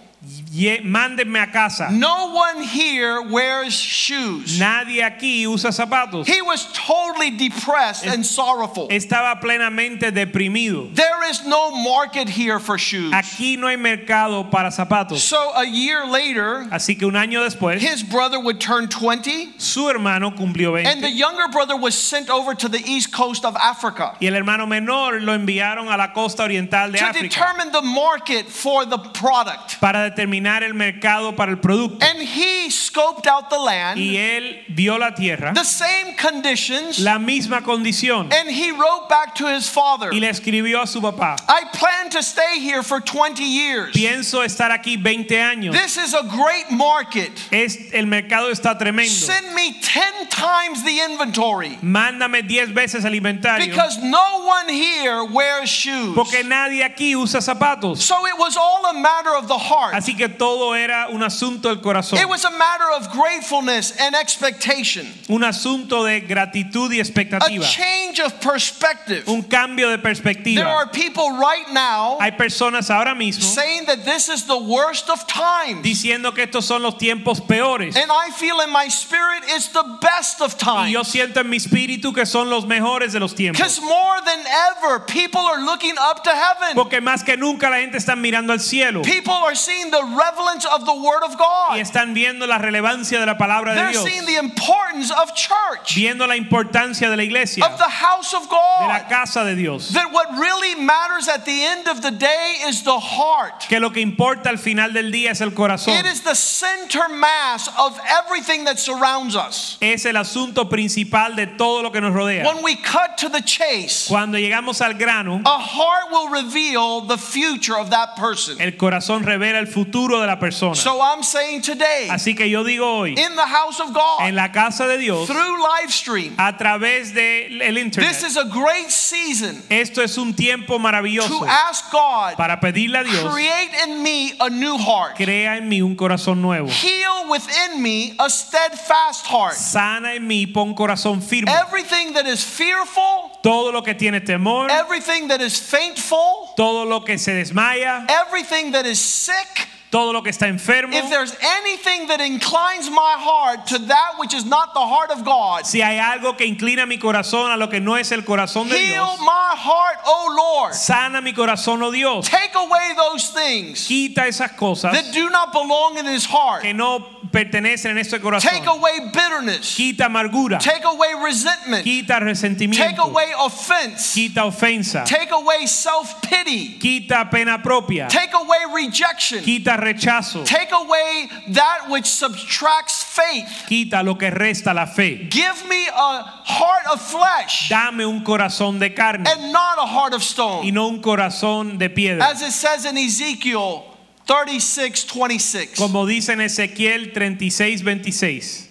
[0.55, 1.89] "Ye- Mándenme a casa.
[1.91, 4.57] No one here wears shoes.
[4.61, 6.27] Nadie aquí usa zapatos.
[6.29, 8.87] He was totally depressed and sorrowful.
[8.89, 10.95] Estaba plenamente deprimido.
[10.95, 13.13] There is no market here for shoes.
[13.13, 15.19] Aquí no hay mercado para zapatos.
[15.19, 19.89] So a year later, Así que un año después, his brother would turn 20, su
[19.89, 20.87] hermano cumplió 20.
[20.89, 24.35] and the younger brother was sent over to the east coast of Africa y el
[24.35, 28.85] hermano menor lo enviaron a la costa oriental de to África determine the market for
[28.85, 29.81] the product.
[29.81, 32.05] para determinar el mercado para el producto.
[32.05, 37.19] And he scoped out the land, Y él vio la tierra, the same conditions, la
[37.19, 40.11] misma condición, and he wrote back to his father.
[40.13, 43.93] y le escribió a su papá, I plan to stay here for 20 years.
[43.93, 45.73] pienso estar aquí 20 años.
[45.73, 47.31] This is a great market.
[47.51, 49.11] Es, el mercado está tremendo.
[49.11, 53.67] Send me 10 times the inventory Mándame 10 veces el inventario.
[53.67, 56.15] because no one here wears shoes.
[56.15, 57.99] Porque nadie aquí usa zapatos.
[57.99, 59.95] So it was all a matter of the heart.
[59.95, 62.19] Así que todo era un asunto del corazón.
[62.19, 67.65] It was a matter of gratefulness and expectation, Un asunto de gratitud y a expectativa.
[67.65, 69.25] change of perspective.
[69.29, 70.65] Un cambio de There perspectiva.
[70.67, 75.27] are people right now Hay personas ahora mismo saying that this is the worst of
[75.27, 75.83] times.
[75.83, 77.97] diciendo que estos son los tiempos peores.
[77.97, 81.09] And I feel in my spirit it's the best of Y yo times.
[81.09, 83.59] siento en mi espíritu que son los mejores de los tiempos.
[83.59, 84.41] Because more than
[84.77, 86.75] ever, people are looking up to heaven.
[86.75, 90.65] Porque más que nunca la gente está mirando al cielo People are seeing the relevance
[90.65, 91.79] of the Word of y God.
[91.79, 95.95] están viendo la relevancia de la palabra de They're Dios, seeing the importance of church,
[95.95, 98.55] viendo la importancia de la iglesia, of the house of de
[98.87, 99.09] la God.
[99.09, 99.91] casa de Dios.
[99.91, 103.67] That what really matters at the end of the day is the heart.
[103.69, 105.99] Que lo que importa al final del día es el corazón.
[105.99, 109.77] It is the center mass of everything that surrounds us.
[109.81, 112.45] Es el asunto principal de todo lo que nos rodea.
[112.47, 117.19] When we cut to the chase, Cuando llegamos al grano, a heart will reveal the
[117.19, 118.61] future of that person.
[118.61, 120.75] el corazón revela el futuro de la persona.
[120.75, 124.35] So I'm saying today, Así que yo digo hoy, in the house of God, en
[124.35, 128.91] la casa de Dios, through live stream, a través del this internet, is a great
[128.91, 134.03] season esto es un tiempo maravilloso to ask God, para pedirle a Dios, create in
[134.03, 135.17] me a new heart.
[135.17, 136.69] crea en mí un corazón nuevo.
[136.69, 139.55] Heal within me a steadfast heart.
[139.55, 141.51] Sana en mí, pon corazón firme.
[141.51, 147.01] Everything that is fearful, Todo lo que tiene temor, everything that is faintful, todo lo
[147.05, 150.93] que se desmaya, everything that is sick, todo lo que está enfermo.
[150.93, 155.25] if there's anything that inclines my heart to that which is not the heart of
[155.25, 158.69] God, Si hay algo que inclina mi corazón a lo que no es el corazón
[158.69, 160.75] de heal Dios, my heart, O Lord.
[160.75, 162.29] sana mi corazón, oh Dios.
[162.29, 166.63] Take away those things Quita esas cosas that do not belong in his heart.
[166.63, 166.99] que no
[167.31, 169.77] pertenecen en este Take away bitterness.
[169.77, 171.85] Quita amargura, Take away resentment.
[171.85, 174.13] quita Take away offense.
[174.15, 176.79] quita ofensa, Take away self pity.
[176.79, 179.43] quita pena propia, Take away rejection.
[179.43, 183.47] quita rechazo, Take away that which subtracts faith.
[183.69, 185.29] quita lo que resta la fe.
[185.31, 190.15] Give me a heart of flesh Dame un corazón de carne and not a heart
[190.15, 190.65] of stone.
[190.65, 192.25] y no un corazón de piedra.
[192.25, 193.85] As it says in Ezekiel
[194.27, 195.79] 36 26.
[195.79, 198.69] Como dice en Ezequiel 36, 26.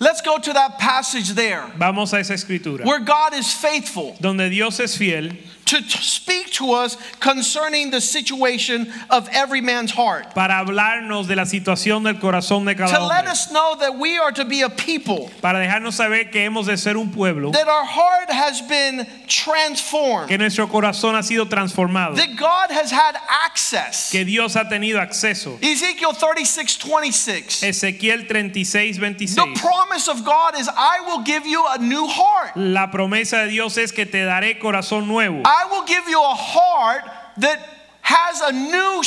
[0.00, 2.84] Let's go to that passage there Vamos a esa escritura.
[2.84, 4.16] where God is faithful.
[4.20, 10.34] Donde Dios es fiel to speak to us concerning the situation of every man's heart.
[10.34, 14.18] para hablarnos de la situación del corazón de cada To let us know that we
[14.18, 17.68] are to be a people, para dejarnos saber que hemos de ser un pueblo, that
[17.68, 23.16] our heart has been transformed, que nuestro corazón ha sido transformado, that God has had
[23.44, 24.10] access.
[24.10, 25.58] que Dios ha tenido acceso.
[25.62, 27.62] Ezekiel 36 26.
[27.62, 28.98] Ezequiel 36,
[29.34, 32.56] The promise of God is, I will give you a new heart.
[32.56, 35.42] La promesa de Dios es que te daré corazón nuevo.
[35.44, 37.02] I will give you a heart
[37.38, 37.60] that
[38.02, 39.02] has a new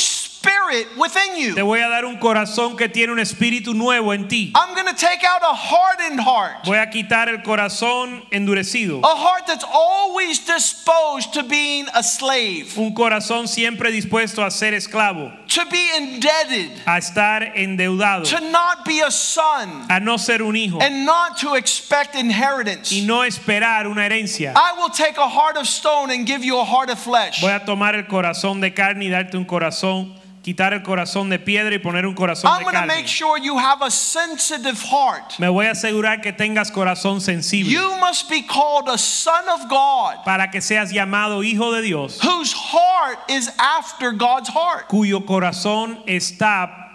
[0.48, 4.52] spirit within Te voy a dar un corazón que tiene un espíritu nuevo en ti.
[4.54, 9.00] I'm going to take out a hardened heart, Voy a quitar el corazón endurecido.
[9.04, 14.72] a heart that's always disposed to being a slave, Un corazón siempre dispuesto a ser
[14.74, 20.42] esclavo, to be indebted, a estar endeudado, to not be a son, a no ser
[20.42, 22.90] un hijo and not to expect inheritance.
[22.92, 24.52] y no esperar una herencia.
[24.56, 27.40] I will take a heart of stone and give you a heart of flesh.
[27.40, 30.14] Voy a tomar el corazón de carne y darte un corazón,
[30.48, 32.86] quitar el corazón de piedra y poner un corazón I'm de carne.
[32.86, 35.38] make sure you have a sensitive heart.
[35.38, 39.68] Me voy a asegurar que tengas corazón sensible You must be called a son of
[39.68, 44.88] God para que seas llamado hijo de Dios, whose heart is after God's heart.
[44.88, 46.87] cuyo corazón está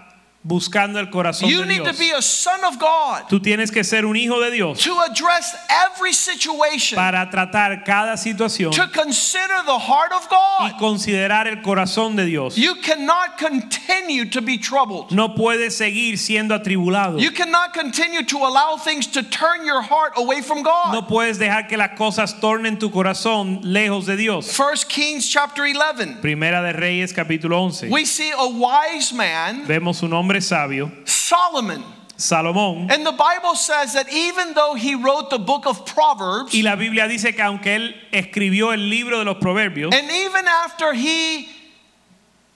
[0.44, 1.98] buscando el corazón You de need to Dios.
[2.00, 5.56] be a son of God Tú tienes que ser un hijo de Dios to address
[5.88, 10.28] every situation, para tratar cada situación to consider the heart of
[10.60, 10.80] y God.
[10.80, 12.56] considerar el corazón de Dios.
[12.58, 15.12] You cannot continue to be troubled.
[15.12, 17.20] No puedes seguir siendo atribulado.
[17.20, 20.92] You cannot continue to allow things to turn your heart away from God.
[20.94, 24.52] No puedes dejar que las cosas tornen tu corazón lejos de Dios.
[24.52, 26.22] First Kings chapter 11.
[26.22, 27.90] Primera de Reyes capítulo 11.
[27.90, 31.84] We see a wise man, Vemos un hombre sabio, Solomon.
[32.16, 36.62] Salomón, And the Bible says that even though he wrote the book of Proverbs, y
[36.62, 40.94] la Biblia dice que aunque él escribió el libro de los proverbios, and even after
[40.94, 41.50] he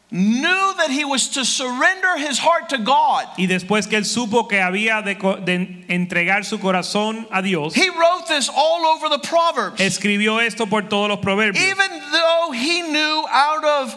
[0.09, 4.47] knew that he was to surrender his heart to God, y después que él supo
[4.47, 9.19] que había de, de entregar su corazón a Dios, he wrote this all over the
[9.19, 9.81] Proverbs.
[9.81, 11.57] escribió esto por todos los proverbios.
[11.57, 13.95] Even though he knew out of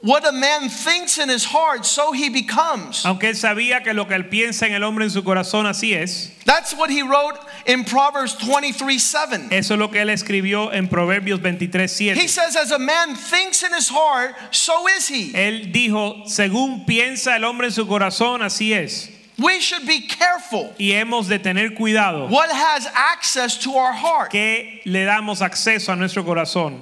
[0.00, 3.04] what a man thinks in his heart, so he becomes.
[3.04, 5.94] Aunque él sabía que lo que él piensa en el hombre en su corazón así
[5.94, 9.48] es, That's what he wrote in Proverbs 23 7.
[9.52, 12.16] eso es lo que él escribió en Proverbios 23, 7.
[12.20, 15.32] He says, As a man thinks in his heart, so is he.
[15.34, 19.10] Él dijo, según piensa el hombre en su corazón, así es.
[19.38, 24.30] We should be careful Y hemos de tener cuidado what has access to our heart.
[24.32, 26.80] que le damos acceso a nuestro corazón.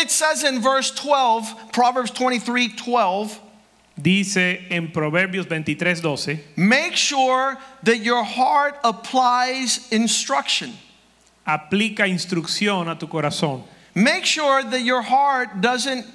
[0.00, 3.40] It says in verse 12, Proverbs 23 12,
[4.00, 10.72] Dice en Proverbios 23, 12, make sure that your heart applies instruction.
[11.48, 13.64] aplica instrucción a tu corazón.
[13.94, 16.06] Make sure that your heart doesn't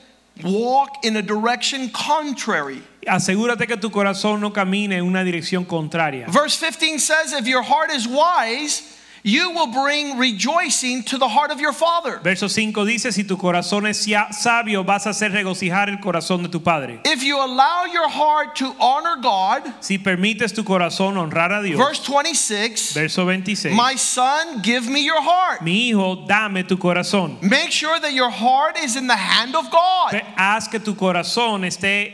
[0.44, 2.82] walk in a direction contrary.
[3.06, 6.28] Asegúrate que tu corazón no camine en una dirección contraria.
[6.30, 8.93] Verse 15 says, If your heart is wise,
[9.26, 12.20] you will bring rejoicing to the heart of your father.
[12.22, 16.50] Verso 5 dice, si tu corazón es sabio, vas a hacer regocijar el corazón de
[16.50, 17.00] tu padre.
[17.06, 21.78] If you allow your heart to honor God, Si permites tu corazón honrar a Dios.
[21.80, 23.74] verse 26, Verso 26.
[23.76, 25.62] my son, give me your heart.
[25.62, 27.42] Mi hijo, dame tu corazón.
[27.42, 30.22] Make sure that your heart is in the hand of God.
[30.36, 32.12] Haz que tu corazón esté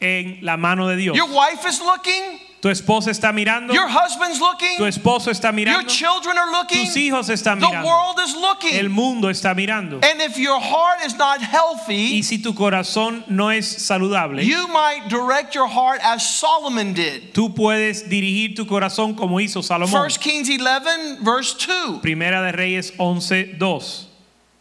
[0.00, 1.16] en la mano de Dios.
[1.16, 3.72] Your wife is looking, Tu esposa está mirando.
[3.72, 5.88] your husband's Tu looking, esposo está your mirando.
[5.88, 7.86] children are looking, Tus hijos están the mirando.
[7.86, 8.90] world is El looking.
[8.90, 10.00] mundo está mirando.
[10.02, 14.68] And if your heart is not Y healthy, si tu corazón no es saludable, you
[14.68, 17.32] might direct your heart as Solomon did.
[17.32, 20.02] tú puedes dirigir tu corazón como hizo Salomón.
[20.02, 22.00] 1 Kings 11, verse 2.
[22.02, 24.09] Primera de Reyes 11, 2.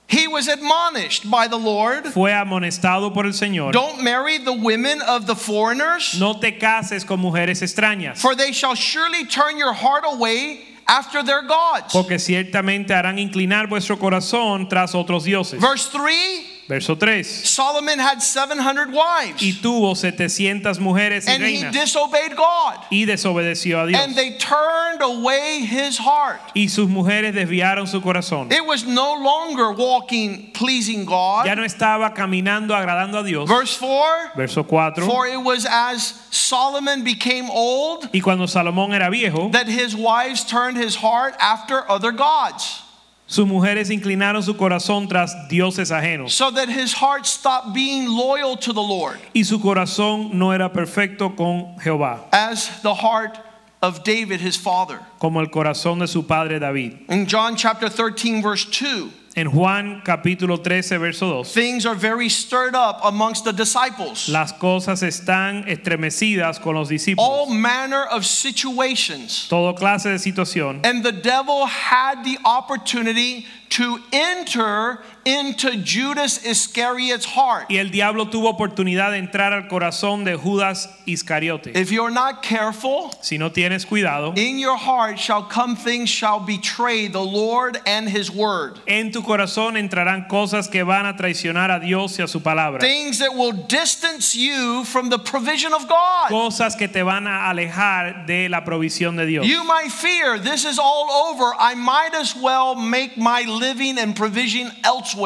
[0.09, 3.71] He was admonished by the Lord Fue amonestado por el Señor.
[3.73, 8.51] don't marry the women of the foreigners, No te cases con mujeres extrañas, for they
[8.51, 11.93] shall surely turn your heart away after their gods.
[11.93, 15.61] porque ciertamente harán inclinar vuestro corazón tras otros dioses.
[15.61, 17.23] Verse 3 Verso 3.
[17.23, 23.83] Solomon had 700 wives, Y tuvo 700 mujeres y and he disobeyed God, y desobedeció
[23.83, 23.99] a Dios.
[23.99, 26.39] and they turned away his heart.
[26.53, 28.51] Y sus mujeres desviaron su corazón.
[28.51, 31.57] It was no longer walking pleasing Ya God.
[31.57, 33.49] no estaba caminando agradando a Dios.
[33.49, 35.01] Verse 4 Verso 4.
[35.05, 40.45] For it was as Solomon became old Y cuando Salomón era viejo, that his wives
[40.45, 42.83] turned his heart after other gods,
[43.31, 46.31] sus mujeres inclinaron su corazón tras dioses ajenos.
[46.31, 50.67] so that his heart stopped being loyal to the Lord, Y su corazón no era
[50.73, 53.37] perfecto con Jehová, as the heart
[53.83, 54.99] of David his father.
[55.19, 56.97] como el corazón de su padre David.
[57.07, 61.53] In John chapter 13, verse 2, En Juan capítulo 13, verso 2.
[61.53, 64.27] Things are very stirred up amongst the disciples.
[64.27, 67.19] Las cosas están estremecidas con los discípulos.
[67.19, 69.47] All manner of situations.
[69.47, 70.81] Todo clase de situación.
[70.83, 74.99] And the devil had the opportunity to enter
[75.29, 77.69] into Judas Iscariot's heart.
[77.69, 81.75] Y el diablo tuvo oportunidad de entrar al corazón de Judas Iscariote.
[81.75, 86.39] If you're not careful, Si no tienes cuidado, in your heart shall come things shall
[86.39, 88.79] betray the Lord and his word.
[88.87, 92.79] en tu corazón entrarán cosas que van a traicionar a Dios y a su palabra.
[92.79, 96.29] Things that will distance you from the provision of God.
[96.29, 99.45] Cosas que te van a alejar de la provisión de Dios.
[99.45, 101.53] You might fear this is all over.
[101.59, 105.18] I might as well make my living and provision elsewhere.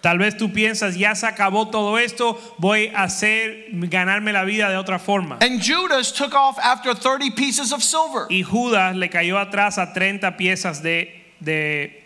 [0.00, 4.70] Tal vez tú piensas, ya se acabó todo esto, voy a hacer ganarme la vida
[4.70, 5.38] de otra forma.
[5.40, 8.26] And Judas took off after 30 pieces of silver.
[8.28, 12.04] Y Judas le cayó atrás a 30 piezas de, de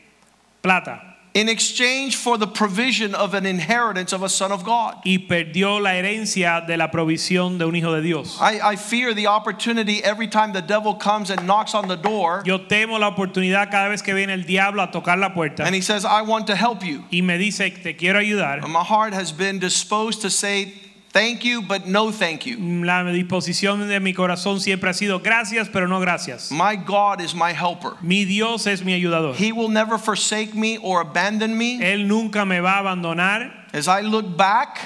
[0.62, 4.96] plata in exchange for the provision of an inheritance of a son of God.
[5.04, 8.36] y perdió la herencia de la provisión de un hijo de Dios.
[8.40, 12.42] I, I fear the opportunity every time the devil comes and knocks on the door
[12.44, 15.74] Yo temo la oportunidad cada vez que viene el diablo a tocar la puerta and
[15.74, 17.04] he says, I want to help you.
[17.12, 18.62] y me dice, te quiero ayudar.
[18.62, 20.72] And my heart has been disposed to say,
[21.12, 22.56] Thank you, but no thank you.
[22.84, 26.52] La disposición de mi corazón siempre ha sido gracias, pero no gracias.
[26.52, 27.96] My God is my helper.
[28.00, 29.34] Mi Dios es mi ayudador.
[29.34, 31.80] He will never forsake me or abandon me.
[31.80, 33.50] Él nunca me va a abandonar.
[33.72, 34.78] As I look back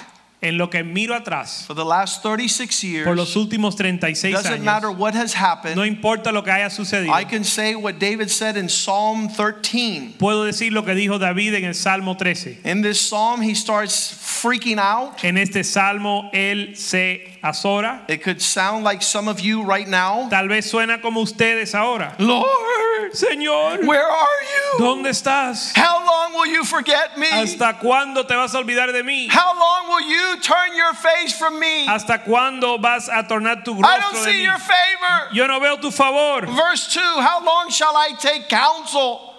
[0.44, 4.62] En lo que miro atrás, for the last 36 years, por los últimos 36 doesn't
[4.62, 5.74] matter what has happened.
[5.74, 7.10] no importa lo que haya sucedido.
[7.10, 10.16] I can say what David said in Psalm 13.
[10.18, 12.58] Puedo decir lo que dijo David en el Salmo 13.
[12.64, 15.24] In this psalm, he starts freaking out.
[15.24, 18.00] En este salmo él se azora.
[18.08, 20.28] It could sound like some of you right now.
[20.30, 22.14] Tal vez suena como ustedes ahora.
[22.18, 24.78] Lord, Señor, where are you?
[24.84, 25.76] ¿dónde estás?
[25.76, 27.28] How long will you forget me?
[27.30, 29.28] ¿Hasta cuándo te vas a olvidar de mí?
[29.30, 31.86] How long will you turn your face from me?
[31.86, 34.42] ¿Hasta cuándo vas a tornar tu rostro I don't de see mí?
[34.44, 35.28] your favor.
[35.32, 36.46] Yo no veo tu favor.
[36.46, 39.33] Verse 2 How long shall I take counsel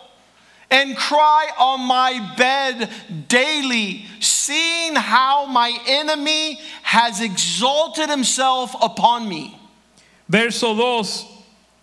[0.69, 2.89] and cry on my bed
[3.27, 9.57] daily, seeing how my enemy has exalted himself upon me?
[10.27, 11.25] Verso 2.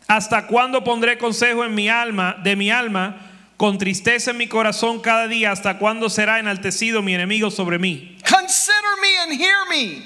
[0.09, 3.19] ¿Hasta cuándo pondré consejo en mi alma, de mi alma,
[3.57, 5.53] con tristeza en mi corazón cada día?
[5.53, 8.19] ¿Hasta cuándo será enaltecido mi enemigo sobre mí?
[8.29, 10.03] Consider me and hear me.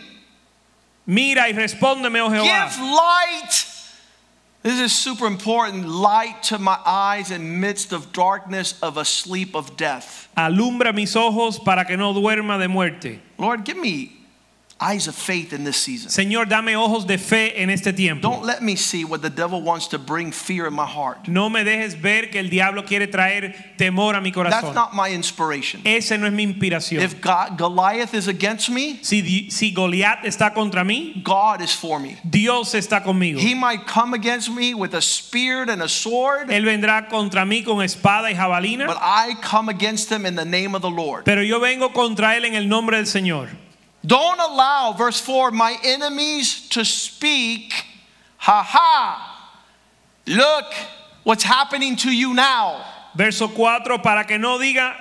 [1.06, 2.68] Mira y respóndeme, oh Jehová.
[2.68, 3.75] Give light.
[4.66, 5.88] This is super important.
[5.88, 10.28] Light to my eyes in midst of darkness of a sleep of death.
[10.36, 13.20] Alumbra mis ojos para que no duerma de muerte.
[13.38, 14.25] Lord, give me
[14.78, 16.10] eyes of faith in this season.
[16.10, 18.20] Señor, dame ojos de fe en este tiempo.
[18.20, 21.28] Don't let me see what the devil wants to bring fear in my heart.
[21.28, 24.50] No me dejes ver que el diablo quiere traer temor a mi corazón.
[24.50, 25.80] That's not my inspiration.
[25.84, 27.00] Ese no es mi inspiración.
[27.00, 31.98] If God, Goliath is against me, Si, si Goliat está contra mí, God is for
[31.98, 32.18] me.
[32.28, 33.38] Dios está conmigo.
[33.38, 37.64] He might come against me with a spear and a sword, Él vendrá contra mí
[37.64, 41.24] con espada y jabalina, but I come against him in the name of the Lord.
[41.24, 43.48] pero yo vengo contra él en el nombre del Señor.
[44.06, 47.72] Don't allow, verse 4, my enemies to speak,
[48.36, 49.52] ha ha,
[50.26, 50.72] look
[51.24, 52.84] what's happening to you now.
[53.16, 54.94] Verso 4, para que no diga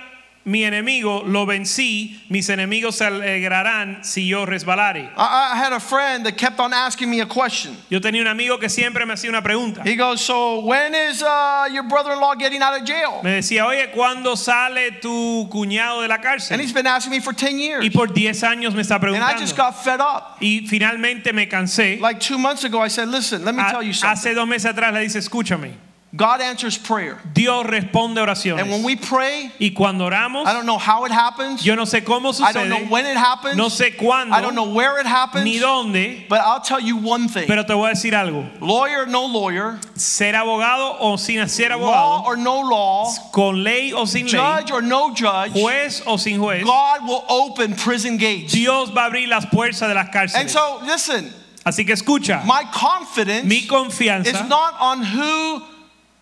[0.46, 5.10] mi enemigo, lo vencí, mis enemigos se alegrarán si yo resbalare.
[5.16, 7.76] I, I had a friend that kept on asking me a question.
[7.90, 9.82] Yo tenía un amigo que siempre me hacía una pregunta.
[9.84, 13.20] He goes, So when is uh, your brother in law getting out of jail?
[13.24, 16.60] Me decía, oye, ¿cuándo sale tu cuñado de la And cárcel?
[16.60, 17.84] he's been asking me for 10 years.
[17.84, 19.56] Y por 10 años me está And I just preguntando.
[19.56, 20.36] got fed up.
[20.40, 21.98] Y finalmente me cansé.
[22.00, 24.16] Like two months ago, I said, Listen, let me Ha- tell you something.
[24.16, 25.72] Hace dos meses atrás le dice, escúchame,
[26.16, 27.18] God answers prayer.
[27.34, 28.60] Dios responde oraciones.
[28.60, 31.84] And when we pray, Y cuando oramos, I don't know how it happens, yo no
[31.84, 32.48] sé cómo sucede.
[32.48, 35.44] I don't know when it happens, no sé cuándo, I don't know where it happens,
[35.44, 38.48] ni dónde, but I'll tell you one thing pero te voy a decir algo.
[38.60, 41.80] lawyer, no lawyer, Ser abogado o sin ser abogado.
[41.80, 46.16] law or no law, con ley o sin ley, judge or no judge, juez o
[46.16, 48.52] sin juez, God will open prison gates.
[48.52, 50.40] Dios va a abrir las puertas de las cárceles.
[50.40, 51.32] And so, listen,
[51.66, 55.64] Así que escucha, my confidence mi confianza is not on who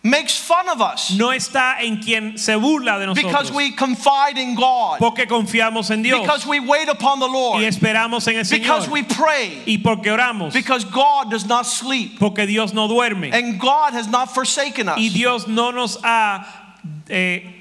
[0.05, 3.23] makes fun of us no está en quien se burla de nosotros.
[3.23, 7.59] because we confide in God, porque confiamos en Dios because we wait upon the Lord.
[7.59, 8.59] y esperamos en el Señor.
[8.61, 13.33] because we pray, y porque oramos, because God does not sleep porque Dios no duerme
[13.33, 14.99] and God has not forsaken us.
[14.99, 16.45] y Dios no nos ha
[17.09, 17.54] eh,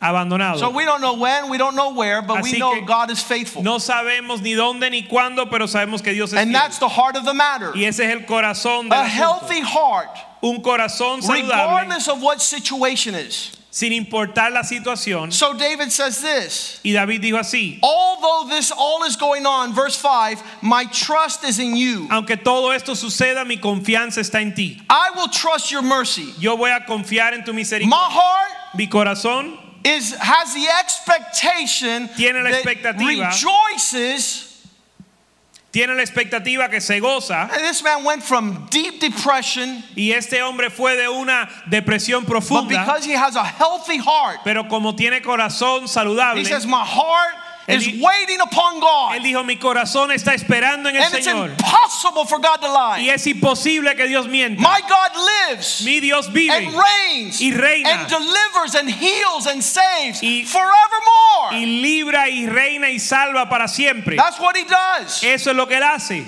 [0.00, 0.58] abandonado.
[0.58, 3.62] So we don't know when, we don't know where, but we know God is faithful.
[3.62, 6.60] No sabemos ni dónde ni cuándo, pero sabemos que Dios es And fiel.
[6.60, 7.72] that's the heart of the matter.
[7.74, 12.40] Y ese es el corazón del A healthy heart, Un corazón saludable, regardless of what
[12.40, 13.52] situation is.
[13.72, 15.30] sin importar la situación.
[15.32, 16.80] So David says this.
[16.82, 21.58] Y David dijo así, Although this all is going on, verse 5, my trust is
[21.60, 22.08] in you.
[22.10, 24.80] aunque todo esto suceda, mi confianza está en ti.
[24.88, 26.32] I will trust your mercy.
[26.40, 27.90] Yo voy a confiar en tu misericordia.
[27.90, 34.50] My heart Mi corazón is has the expectation Tiene la that rejoices.
[35.72, 37.48] tiene la expectativa que se goza.
[37.58, 42.68] This man went from deep depression, y este hombre fue de una depresión but profunda,
[42.68, 47.34] because he has a healthy heart, pero como tiene corazón saludable, he says, My heart
[47.70, 49.14] is waiting upon God.
[49.16, 53.02] él dijo, mi corazón está esperando en el And it's impossible for God to Y
[53.06, 53.10] lie.
[53.14, 54.60] es imposible que Dios mienta.
[54.62, 55.12] My God
[55.48, 57.90] lives Mi Dios vive and reigns y reina.
[57.90, 61.52] and delivers and heals and saves Y- forevermore.
[61.52, 64.16] y libra y reina y salva para siempre.
[64.16, 65.22] That's what he does.
[65.22, 66.24] Eso es lo que él hace.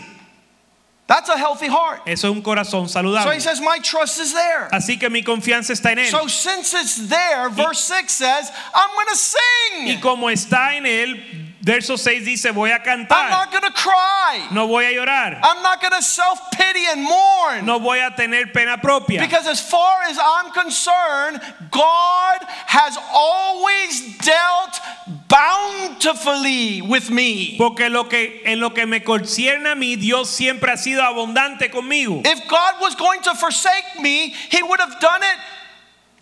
[1.06, 2.02] That's a healthy heart.
[2.06, 3.24] Eso es un corazón saludable.
[3.24, 4.68] So he says, My trust is there.
[4.72, 6.10] Así que mi confianza está en él.
[6.10, 9.88] So since it's there, verse 6 says, I'm going to sing.
[9.88, 13.70] Y como está en él, verso 6 dice, voy a I'm cantar, not going to
[13.72, 14.48] cry.
[14.52, 17.64] no voy a llorar, I'm not going to self pity and mourn.
[17.64, 19.20] no voy a tener pena propia.
[19.20, 21.40] Because as far as I'm concerned,
[21.70, 24.80] God has always dealt
[25.28, 27.56] bountifully with me.
[27.58, 31.70] Porque lo que, en lo que me concierne a mí, Dios siempre ha sido abundante
[31.70, 32.22] conmigo.
[32.24, 35.38] If God was going to forsake me, He would have done it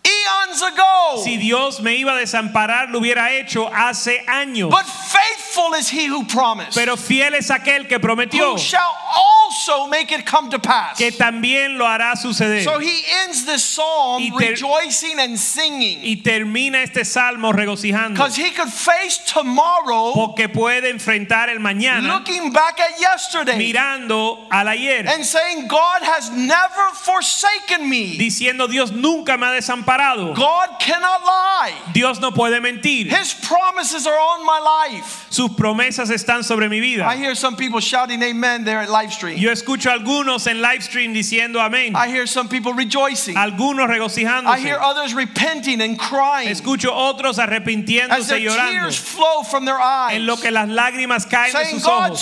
[0.03, 1.21] eons ago.
[1.23, 4.69] Si Dios me iba a desamparar, lo hubiera hecho hace años.
[4.69, 9.87] But faithful is He who promised, Pero fiel es aquel que prometió who shall also
[9.87, 10.97] make it come to pass.
[10.97, 12.63] que también lo hará suceder.
[12.63, 18.13] So he ends this psalm rejoicing and singing Y termina este salmo regocijando.
[18.15, 24.47] because he could face tomorrow Porque puede enfrentar el mañana looking back at yesterday mirando
[24.49, 25.05] al ayer.
[25.07, 28.17] and saying, God has never forsaken me.
[28.17, 29.90] Diciendo Dios nunca me ha desamparado.
[30.35, 31.73] God cannot lie.
[31.93, 33.07] Dios no puede mentir.
[33.07, 35.27] His promises are on my life.
[35.29, 37.05] Sus promesas están sobre mi vida.
[37.05, 39.37] I hear some people shouting amen there at live stream.
[39.37, 41.95] Yo escucho algunos en live stream diciendo amén.
[41.95, 43.35] I hear some people rejoicing.
[43.35, 44.47] Algunos regocijándose.
[44.55, 48.71] I hear others repenting and crying Escucho otros as arrepintiéndose y llorando.
[48.71, 50.15] tears flow from their eyes.
[50.15, 52.19] En lo que las lágrimas caen de saying, sus God, ojos.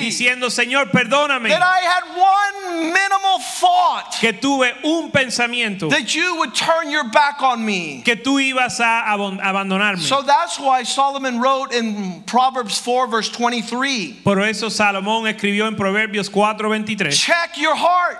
[0.00, 6.36] Diciendo, Señor, perdóname that I had one minimal thought que tuve un pensamiento that you
[6.36, 8.02] would turn your back on me.
[8.04, 9.98] que tú ibas a abandonarme.
[9.98, 15.76] So that's why Solomon wrote in Proverbs 4, verse 23 Por eso Salomón escribió en
[15.76, 18.18] Proverbios 4:23, check your heart.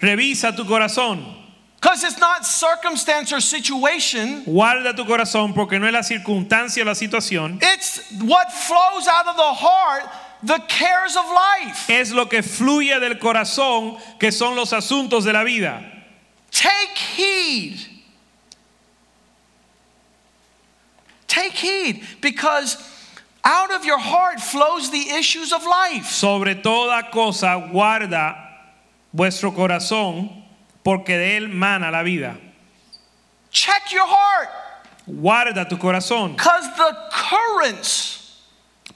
[0.00, 1.34] revisa tu corazón,
[1.80, 6.86] Because it's not circumstance or situation, guarda tu corazón porque no es la circunstancia o
[6.86, 10.02] la situación, it's what flows out of the heart,
[10.42, 11.90] the cares of life.
[11.90, 15.84] es lo que fluye del corazón que son los asuntos de la vida.
[16.50, 17.78] Take heed.
[21.26, 22.76] Take heed because
[23.44, 26.06] out of your heart flows the issues of life.
[26.06, 28.34] Sobre toda cosa guarda
[29.12, 30.44] vuestro corazón
[30.84, 32.36] porque de él mana la vida.
[33.50, 34.48] Check your heart
[35.08, 38.27] Guarda tu corazón because the currents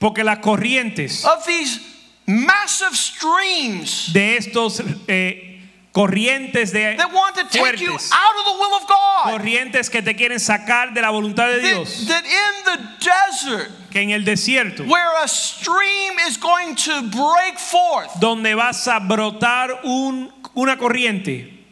[0.03, 1.79] porque las corrientes of these
[2.25, 5.61] massive streams de estos eh,
[5.93, 10.01] corrientes de that want to take you out of the will of God, corrientes que
[10.01, 14.09] te quieren sacar de la voluntad de that, Dios, that in the desert que en
[14.09, 20.29] el desierto where a stream is going to break forth, donde vas a brotar un,
[20.53, 21.63] una corriente,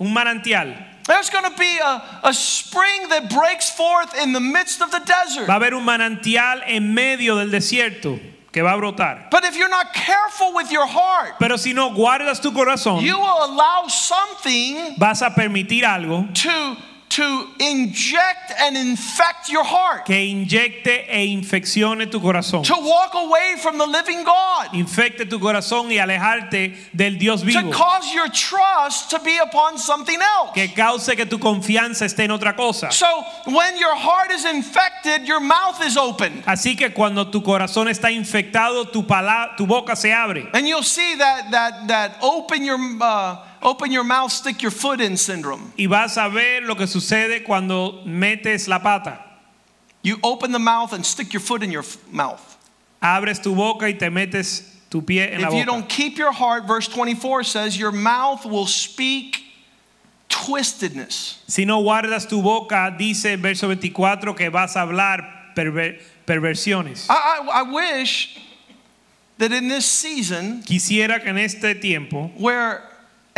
[0.00, 4.80] un manantial, there's going to be a, a spring that breaks forth in the midst
[4.80, 5.46] of the desert.
[5.46, 8.18] va a haber un manantial en medio del desierto
[8.52, 9.30] que va a brotar.
[9.30, 13.18] But if you're not careful with your heart, Pero si no guardas tu corazón, you
[13.18, 16.76] will allow something vas a permitir algo to,
[17.10, 22.62] to inject and infect your heart, que inyecte e infeccione tu corazón.
[22.64, 27.60] to walk away from the living God, Infecte tu corazón y alejarte del Dios vivo.
[27.62, 30.52] to cause your trust to be upon something else.
[30.54, 32.90] Que cause que tu confianza esté en otra cosa.
[32.92, 36.42] So when your heart is infected, your mouth is open.
[36.46, 40.48] Así que cuando tu corazón está infectado, tu, pala- tu boca se abre.
[40.54, 45.00] And you'll see that that that open your uh, open your mouth, stick your foot
[45.00, 45.72] in syndrome.
[45.78, 49.18] Y vas a ver lo que sucede cuando metes la pata.
[50.02, 52.56] You open the mouth and stick your foot in your mouth.
[53.02, 55.56] Abres tu boca y te metes tu pie en la boca.
[55.56, 59.44] If you don't keep your heart, verse 24 says, your mouth will speak
[60.28, 61.38] twistedness.
[61.46, 67.06] Si no guardas tu boca, dice verso 24 que vas a hablar perver- perversiones.
[67.10, 68.38] I, I, I wish
[69.38, 72.82] that in this season Quisiera que en este tiempo, where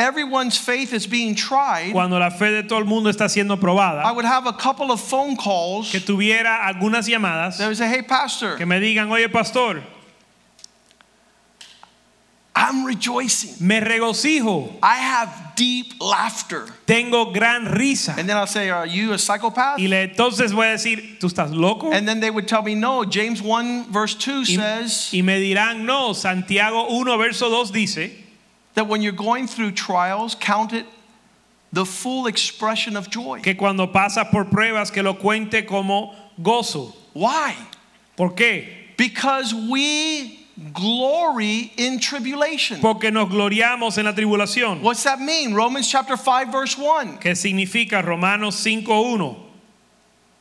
[0.03, 4.03] everyone's faith is being tried, cuando la fe de todo el mundo está siendo probada,
[4.05, 7.89] I would have a couple of phone calls que tuviera algunas llamadas that would say,
[7.89, 9.83] Hey, Pastor, que me digan, oye pastor,
[12.55, 13.67] I'm rejoicing.
[13.67, 16.67] me regocijo, I have deep laughter.
[16.87, 18.17] tengo gran risa.
[18.19, 19.79] And then I'll say, Are you a psychopath?
[19.79, 21.91] Y le, entonces voy a decir, ¿tú estás loco?
[21.93, 25.41] And then they would tell me, No, James 1, verse 2 Y, says y me
[25.41, 28.22] dirán, no, Santiago 1, verso 2 dice
[28.75, 30.87] that when you're going through trials, count it
[31.73, 33.41] the full expression of joy.
[33.41, 36.95] que cuando pasas por pruebas que lo cuente como gozo.
[37.15, 37.55] Why?
[38.17, 38.67] ¿Por qué?
[38.97, 42.81] Because we glory in tribulation.
[42.81, 44.83] Porque nos gloriamos en la tribulación.
[44.83, 45.55] What's that mean?
[45.55, 47.19] Romans chapter 5, verse 1.
[47.19, 49.37] ¿Qué significa Romanos 5.1?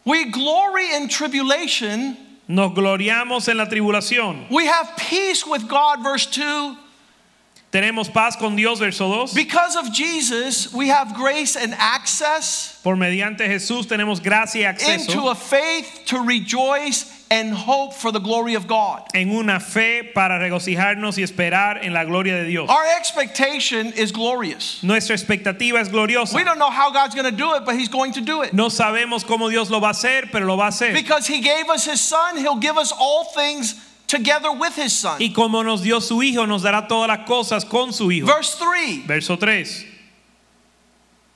[0.03, 2.17] We glory in tribulation.
[2.47, 4.49] Nos gloriamos en la tribulación.
[4.49, 6.77] We have peace with God, verse 2.
[7.71, 9.33] Tenemos paz con Dios, verso 2.
[9.33, 15.09] Because of Jesus, we have grace and access Por mediante Jesús tenemos gracia y acceso.
[15.09, 19.07] into a faith to rejoice and hope for the glory of God.
[19.13, 22.69] en una fe para regocijarnos y esperar en la gloria de Dios.
[22.69, 24.83] Our expectation is glorious.
[24.83, 26.35] Nuestra expectativa es gloriosa.
[26.35, 28.53] We don't know how God's going to do it, but He's going to do it.
[28.53, 30.93] No sabemos cómo Dios lo va a hacer, pero lo va a hacer.
[30.93, 33.75] Because He gave us His Son, He'll give us all things
[34.11, 35.19] together with His Son.
[35.19, 38.27] Y como nos dio su Hijo, nos dará todas las cosas con su Hijo.
[38.27, 39.85] Verse 3 Verso 3.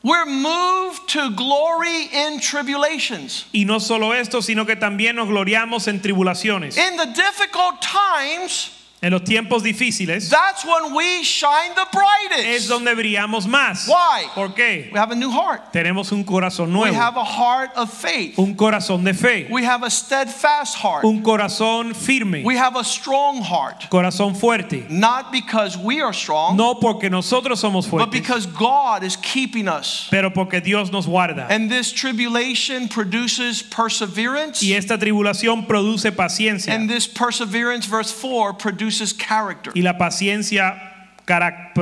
[0.03, 3.45] We're moved to glory in tribulations.
[3.51, 6.77] Y no solo esto, sino que también nos gloriamos en tribulaciones.
[6.77, 8.69] In the difficult times,
[9.05, 12.47] En los tiempos difíciles that's when we shine the brightest.
[12.47, 13.87] es donde brillamos más.
[13.87, 14.25] Why?
[14.33, 14.89] ¿Por qué?
[14.91, 15.71] We have a new heart.
[15.71, 16.91] Tenemos un corazón nuevo.
[16.91, 18.39] We have a heart of faith.
[18.39, 21.03] un corazón de fe, We have a steadfast heart.
[21.05, 23.87] un corazón firme, We have a strong heart.
[23.91, 24.87] corazón fuerte.
[24.89, 28.07] Not because we are strong, No porque nosotros somos fuertes.
[28.07, 30.07] but because God is keeping us.
[30.09, 31.45] pero porque Dios nos guarda.
[31.51, 34.63] And this tribulation produces perseverance.
[34.63, 36.73] Y esta tribulación produce paciencia.
[36.73, 39.71] And this perseverance, verse 4, produces character.
[39.75, 40.79] Y la paciencia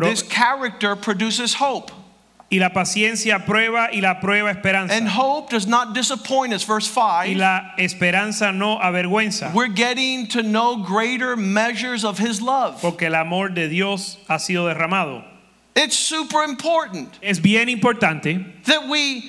[0.02, 1.92] This character produces hope.
[2.50, 4.94] y la paciencia prueba y la prueba esperanza.
[4.96, 6.64] And hope does not disappoint us.
[6.64, 7.38] Verse y 5.
[7.40, 12.80] la esperanza no avergüenza, We're getting to know greater measures of His love.
[12.82, 15.24] porque el amor de Dios ha sido derramado.
[15.76, 19.24] It's super important Es bien importante that we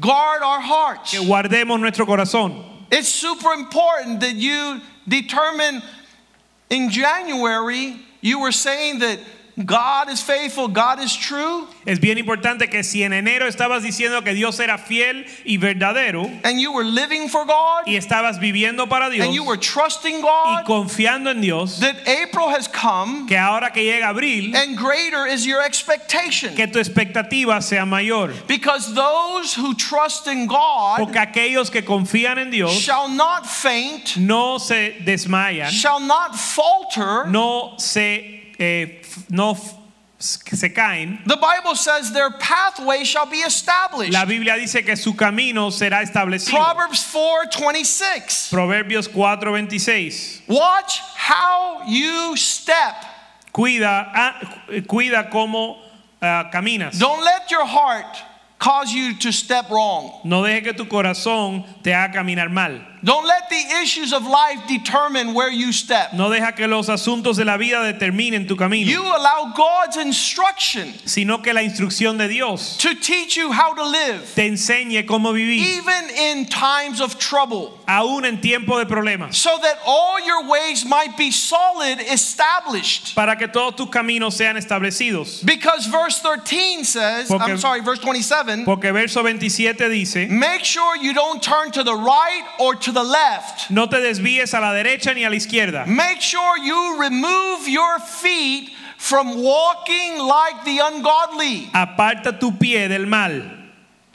[0.00, 1.10] guard our hearts.
[1.10, 2.64] que guardemos nuestro corazón.
[2.92, 5.82] It's super important that you determine
[6.74, 9.20] in January, you were saying that
[9.56, 14.24] God is faithful, God is true, Es bien importante que si en enero estabas diciendo
[14.24, 18.88] que Dios era fiel y verdadero and you were living for God, y estabas viviendo
[18.88, 23.26] para Dios and you were trusting God y confiando en Dios, that April has come,
[23.28, 26.54] que ahora que llega abril, and greater is your expectation.
[26.56, 28.32] que tu expectativa sea mayor.
[28.48, 34.16] Because those who trust in God Porque aquellos que confían en Dios shall not faint,
[34.16, 37.26] no se desmayan, shall not falter.
[37.30, 39.00] no se, eh,
[39.30, 39.56] no
[40.18, 41.18] se caen.
[41.26, 44.12] The Bible says their pathway shall be established.
[44.12, 46.52] La Biblia dice que su camino será establecido.
[46.52, 48.50] Proverbs 4:26.
[48.50, 50.42] Proverbios 4:26.
[50.48, 52.94] Watch how you step.
[53.52, 54.40] Cuida, ah,
[54.86, 55.78] cuida cómo
[56.20, 56.98] ah, caminas.
[56.98, 58.16] Don't let your heart
[58.58, 60.20] cause you to step wrong.
[60.24, 62.80] No deje que tu corazón te haga caminar mal.
[63.04, 66.14] Don't let the issues of life determine where you step.
[66.14, 70.94] No deja que los asuntos de la vida determinen tu camino, You allow God's instruction
[71.04, 75.34] sino que la instrucción de Dios to teach you how to live, te enseñe cómo
[75.34, 80.48] vivir, even in times of trouble, aún en tiempo de problemas, so that all your
[80.48, 83.14] ways might be solid, established.
[83.14, 85.44] para que todos tus caminos sean establecidos.
[85.44, 90.96] Because verse 13 says, Porque- I'm sorry, verse 27, Porque verso 27 dice, make sure
[90.96, 93.70] you don't turn to the right or to the left.
[93.70, 95.86] no te desvíes a la derecha ni a la izquierda.
[95.86, 101.66] Make sure you remove your feet from walking like the ungodly.
[101.74, 103.42] Aparta tu pie del mal.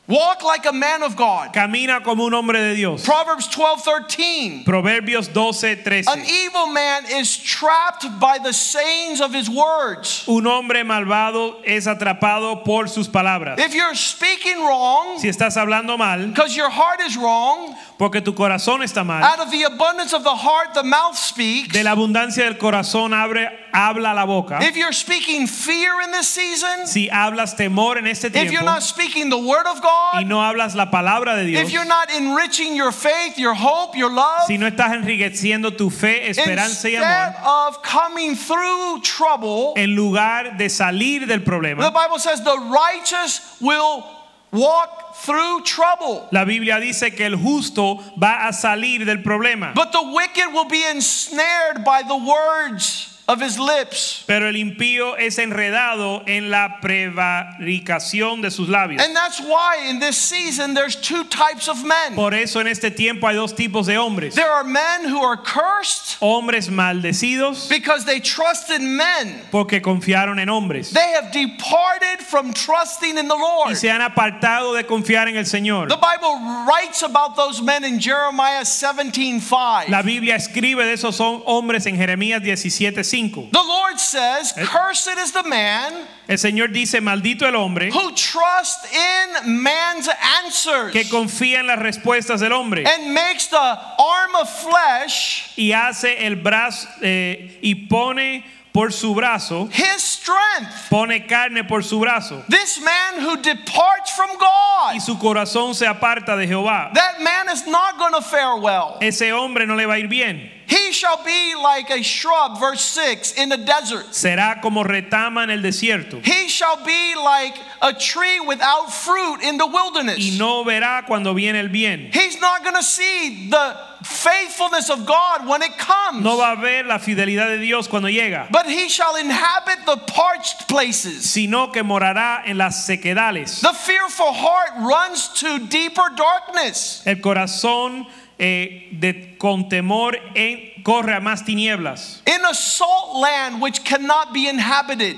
[0.10, 1.54] Walk like a man of God.
[1.54, 3.06] Camina como un hombre de Dios.
[3.06, 4.64] Proverbs 12 13.
[4.66, 10.26] Proverbios 12, An evil man is trapped by the sayings of his words.
[10.28, 13.60] Un hombre malvado es atrapado por sus palabras.
[13.60, 18.34] If you're speaking wrong, Si estás hablando mal, because your heart is wrong, porque tu
[18.34, 21.72] corazón está mal, out of the abundance of the heart, the mouth speaks.
[21.72, 26.28] de la abundancia del corazón abre, habla la boca, if you're speaking fear in this
[26.28, 30.24] season, si hablas temor en este if you're tiempo not speaking the word of y
[30.24, 33.96] God, no hablas la palabra de Dios, if you're not enriching your faith, your hope,
[33.96, 39.02] your love, si no estás enriqueciendo tu fe, esperanza y instead amor, of coming through
[39.02, 44.06] trouble, en lugar de salir del problema, the Bible says the righteous will
[44.52, 46.28] walk through trouble.
[46.32, 50.68] la Biblia dice que el justo va a salir del problema, But the wicked will
[50.68, 54.24] be ensnared by the words of his lips.
[54.26, 59.02] pero el impío es enredado en la prevaricación de sus labios.
[59.04, 62.16] And that's why in this season there's two types of men.
[62.16, 64.34] Por eso en este tiempo hay dos tipos de hombres.
[64.34, 69.42] There are men who are cursed Hombres maldecidos because they trust in men.
[69.52, 73.70] porque confiaron en hombres They have departed from trusting in the Lord.
[73.72, 75.88] y se han apartado de confiar en el Señor.
[75.88, 79.88] The Bible writes about those men in Jeremiah 17:5.
[79.90, 83.19] La Biblia escribe de esos hombres en Jeremías 17:5.
[83.20, 88.88] The Lord says, "Cursed is the man El Señor dice, maldito el hombre who trusts
[88.94, 90.08] in man's
[90.44, 95.72] answers que confía en las respuestas del hombre and makes the arm of flesh y
[95.74, 102.00] hace el brazo eh, y pone por su brazo, his strength." pone carne por su
[102.00, 106.94] brazo This man who departs from God, y su corazón se aparta de Jehová.
[106.94, 108.98] that man is not going to fare well.
[109.02, 110.52] Ese hombre no le va a ir bien.
[110.70, 114.06] He shall be like a shrub, verse 6, in the desert.
[114.12, 119.58] Será como retama en el desierto He shall be like a tree without fruit in
[119.58, 120.18] the wilderness.
[120.20, 122.10] y no verá cuando viene el bien.
[122.14, 126.24] He's not going to see the faithfulness of God when it comes.
[126.24, 129.98] No va a ver la fidelidad de Dios cuando llega, But he shall inhabit the
[129.98, 131.30] parched places.
[131.30, 133.62] sino que morará en las sequedales.
[133.62, 137.02] The fearful heart runs to deeper darkness.
[137.06, 138.06] El corazón
[138.40, 142.22] eh, de, con temor en- corre a más tinieblas.
[142.26, 145.18] In a salt land which cannot be inhabited.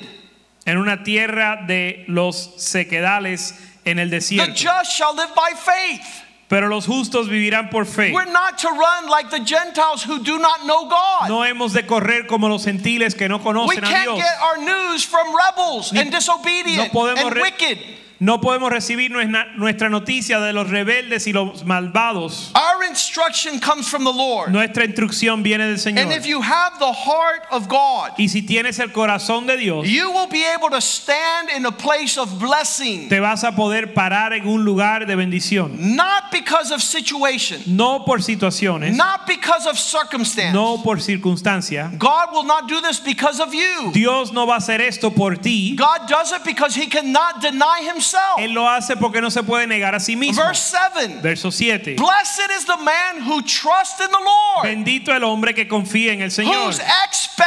[0.65, 3.53] En una tierra de los sequedales
[3.85, 4.53] en el The desierto.
[4.55, 6.01] just shall live by faith.
[6.49, 8.11] Pero los justos vivirán por fe.
[8.11, 11.29] We're not to run like the Gentiles who do not know God.
[11.29, 14.17] No hemos de correr como los gentiles que no we conocen a can't Dios.
[14.17, 17.77] get our news from rebels Ni- and disobedient no podemos and wicked.
[18.21, 22.51] No podemos recibir nuestra, noticia de los rebeldes y los malvados.
[22.53, 24.51] Our instruction comes from the Lord.
[24.51, 26.03] Nuestra instrucción viene del Señor.
[26.03, 29.87] And if you have the heart of God, Y si tienes el corazón de Dios,
[29.87, 33.95] you will be able to stand in a place of blessing, te vas a poder
[33.95, 35.95] parar en un lugar de bendición.
[35.95, 40.53] not because of situation, No por situaciones, not because of circumstance.
[40.53, 41.97] no por circunstancia.
[41.97, 43.89] God will not do this because of you.
[43.93, 45.75] Dios no va a hacer esto por ti.
[45.75, 48.10] God does it because he cannot deny himself.
[48.37, 50.43] Él lo hace porque no se puede negar a sí mismo.
[50.43, 51.19] Verse 7.
[51.21, 51.95] Verso 7.
[51.95, 56.21] Blessed is the man who trusts in the Lord, Bendito el hombre que confía en
[56.21, 56.79] el Señor, whose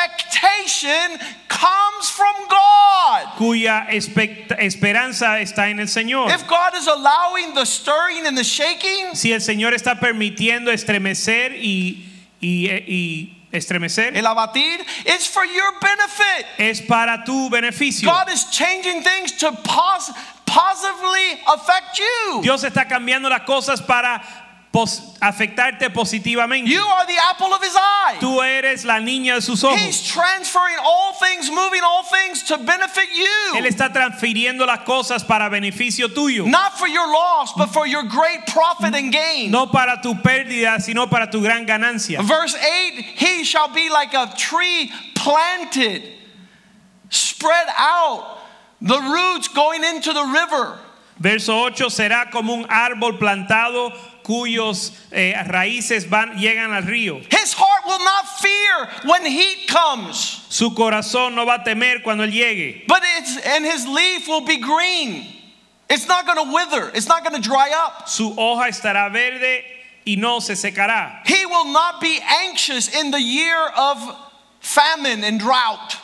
[0.08, 3.36] expectation comes from God.
[3.38, 3.86] cuya
[4.58, 6.30] esperanza está en el Señor.
[6.30, 11.52] If God is allowing the stirring and the shaking, Si el Señor está permitiendo estremecer
[11.56, 12.04] y,
[12.40, 16.46] y, y estremecer, el abatir, it's for your benefit.
[16.58, 18.08] es para tu beneficio.
[18.08, 20.10] God is changing things to pos-
[20.54, 22.40] positively affect you.
[22.42, 24.22] Dios está cambiando las cosas para
[24.72, 26.68] pos- afectarte positivamente.
[26.68, 28.16] You are the apple of his eye.
[28.20, 29.78] Tú eres la niña de sus ojos.
[29.80, 33.54] He's transferring all things, moving all things to benefit you.
[33.56, 36.46] Él está transfiriendo las cosas para beneficio tuyo.
[36.46, 39.50] Not for your loss, but for your great profit and gain.
[39.50, 42.22] No para tu pérdida, sino para tu gran ganancia.
[42.22, 46.02] Verse 8 He shall be like a tree planted,
[47.10, 48.38] spread out,
[48.80, 50.78] the roots going into the river.
[51.18, 53.92] Verso 8 será como un árbol plantado
[54.24, 57.20] cuyos eh, raíces van llegan al río.
[57.30, 62.24] His heart will not fear when heat comes, Su corazón no va a temer cuando
[62.24, 65.26] él llegue, but it's and his leaf will be green.
[65.88, 68.08] It's not going to wither, it's not going to dry up.
[68.08, 69.62] su hoja estará verde
[70.06, 71.24] y no se secará.
[71.26, 73.98] He will not be anxious in the year of
[74.60, 75.96] famine and drought,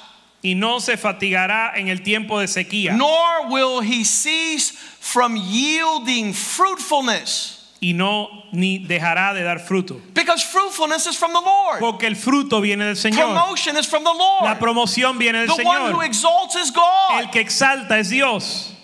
[0.43, 2.93] Y no se fatigará en el tiempo de sequía.
[2.97, 7.59] nor will he cease from yielding fruitfulness.
[7.83, 10.01] Y no ni dejará de dar fruto.
[10.13, 11.81] Because fruitfulness is from the Lord.
[11.81, 13.33] Porque el fruto viene del Señor.
[13.35, 14.59] Promotion is from the La Lord.
[14.59, 16.05] promoción viene del The one who Señor.
[16.05, 17.21] exalts is God.
[17.21, 18.75] El que exalta es Dios.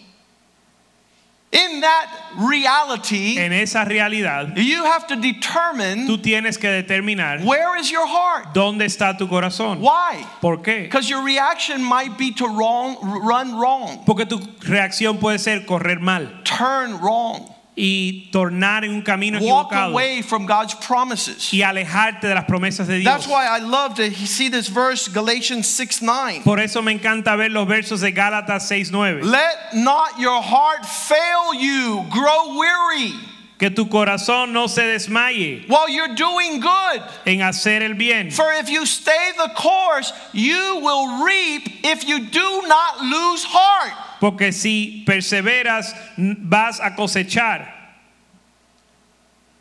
[1.57, 2.07] In that
[2.39, 8.07] reality, En esa realidad, you have to determine tú tienes que determinar where is your
[8.07, 8.53] heart.
[8.53, 9.81] dónde está tu corazón.
[9.81, 10.23] Why?
[10.43, 10.83] ¿Por qué?
[10.83, 12.97] Because your reaction might be to wrong,
[13.27, 17.51] run wrong, Porque tu reacción puede ser correr mal, turn wrong.
[17.77, 21.53] Y tornar en un camino walk equivocado away from God's promises.
[21.53, 23.13] y alejarte de las promesas de Dios.
[23.13, 26.41] That's why I love to see this verse, Galatians 6 9.
[26.43, 29.23] Por eso me encanta ver los versos de Gálatas 6:9.
[29.23, 33.13] Let not your heart fail you, grow weary
[33.59, 37.03] Que tu corazón no se desmaye while you're doing good.
[37.27, 38.31] en hacer el bien.
[38.31, 43.93] For if you stay the course, you will reap if you do not lose heart.
[44.21, 47.73] Porque si perseveras vas a cosechar.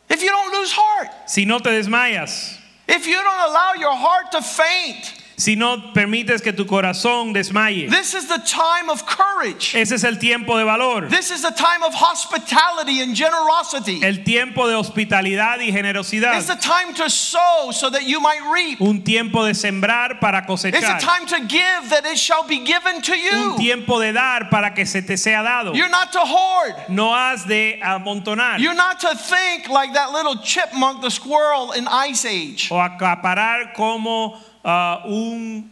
[0.09, 4.31] If you don't lose heart, Si no te desmayas, if you don't allow your heart
[4.31, 7.89] to faint, si no permites que tu corazón desmaye.
[7.89, 9.75] this is the time of courage.
[9.75, 11.09] Ese es el tiempo de valor.
[11.09, 14.01] This is the time of hospitality and generosity.
[14.03, 16.37] El tiempo de hospitalidad y generosidad.
[16.37, 18.81] It's the time to sow so that you might reap.
[18.81, 20.75] Un tiempo de sembrar para cosechar.
[20.75, 23.51] It's the time to give that it shall be given to you.
[23.51, 25.73] Un tiempo de dar para que se te sea dado.
[25.73, 26.89] You're not to hoard.
[26.89, 31.87] No has de amontonar You're not to think like that little chipmunk, the squirrel in
[31.87, 32.69] Ice Age.
[32.71, 35.69] o acaparar como ah, un,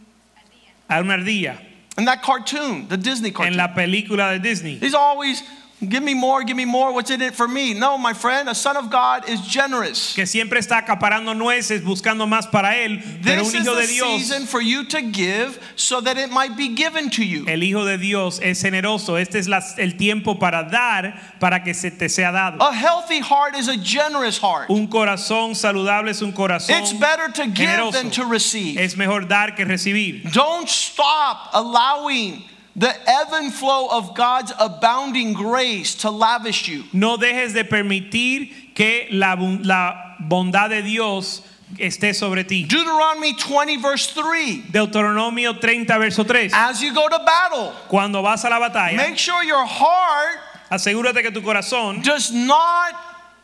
[0.88, 1.58] una ardilla
[1.96, 3.56] In that cartoon, the Disney en cartoon.
[3.56, 4.78] la película de Disney.
[4.78, 5.42] He's always,
[5.88, 6.92] give me more, give me more.
[6.92, 7.74] What's in it for me?
[7.74, 10.14] No, my friend, a son of God is generous.
[10.14, 13.00] Que siempre está acaparando nueces buscando más para él.
[13.22, 16.16] Pero This un is hijo the de Dios, season for you to give so that
[16.18, 17.44] it might be given to you.
[17.46, 19.16] el hijo de Dios es generoso.
[19.20, 22.58] Este es la- el tiempo para dar para que se te sea dado.
[22.60, 24.68] A healthy heart is a generous heart.
[24.70, 27.92] Un corazón saludable es un corazón It's better to give generoso.
[27.92, 28.78] than to receive.
[28.78, 30.22] Es mejor dar que recibir.
[30.32, 32.42] Don't stop allowing
[32.76, 36.84] the ebb and flow of God's abounding grace to lavish you.
[36.92, 41.42] No dejes de permitir que la, la bondad de Dios
[41.78, 42.64] esté sobre ti.
[42.64, 44.62] Deuteronomy 20, verse 3.
[44.72, 46.52] Deuteronomio 30, verso 3.
[46.52, 51.22] As you go to battle, Cuando vas a la batalla, make sure your heart asegúrate
[51.22, 52.94] que tu corazón does not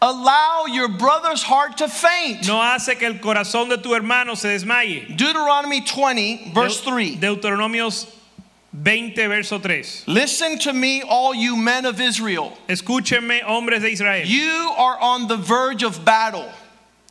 [0.03, 2.47] allow your brother's heart to faint.
[2.49, 5.07] no hace que el corazón de tu hermano se desmaye.
[5.17, 7.17] Deuteronomy 20, verse 3.
[7.21, 8.07] Deuteronomios
[8.73, 9.85] 20, verso 3.
[10.07, 12.57] Listen to me, all you men of Israel.
[12.69, 14.27] Escúchenme, hombres de Israel.
[14.27, 16.49] You are on the verge of battle.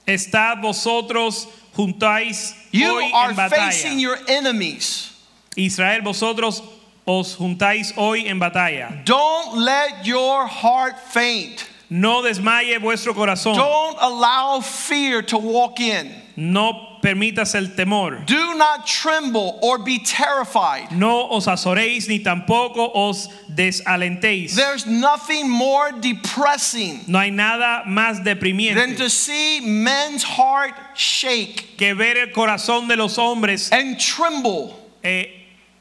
[0.08, 4.02] Estad vosotros juntáis You hoy are en facing batalla.
[4.02, 5.12] your enemies.
[5.58, 6.62] Israel, vosotros
[7.06, 9.04] os juntáis hoy en batalla.
[9.06, 11.68] Don't let your heart faint.
[11.90, 13.56] No desmaye vuestro corazón.
[13.56, 16.12] Don't allow fear to walk in.
[16.36, 18.26] No permitas el temor.
[18.26, 20.92] Do not tremble or be terrified.
[20.92, 24.56] No os azoréis ni tampoco os desalentéis.
[24.56, 31.94] There's nothing more depressing No hay nada más than to see men's heart shake que
[31.96, 35.39] ver el corazón de los hombres and tremble eh,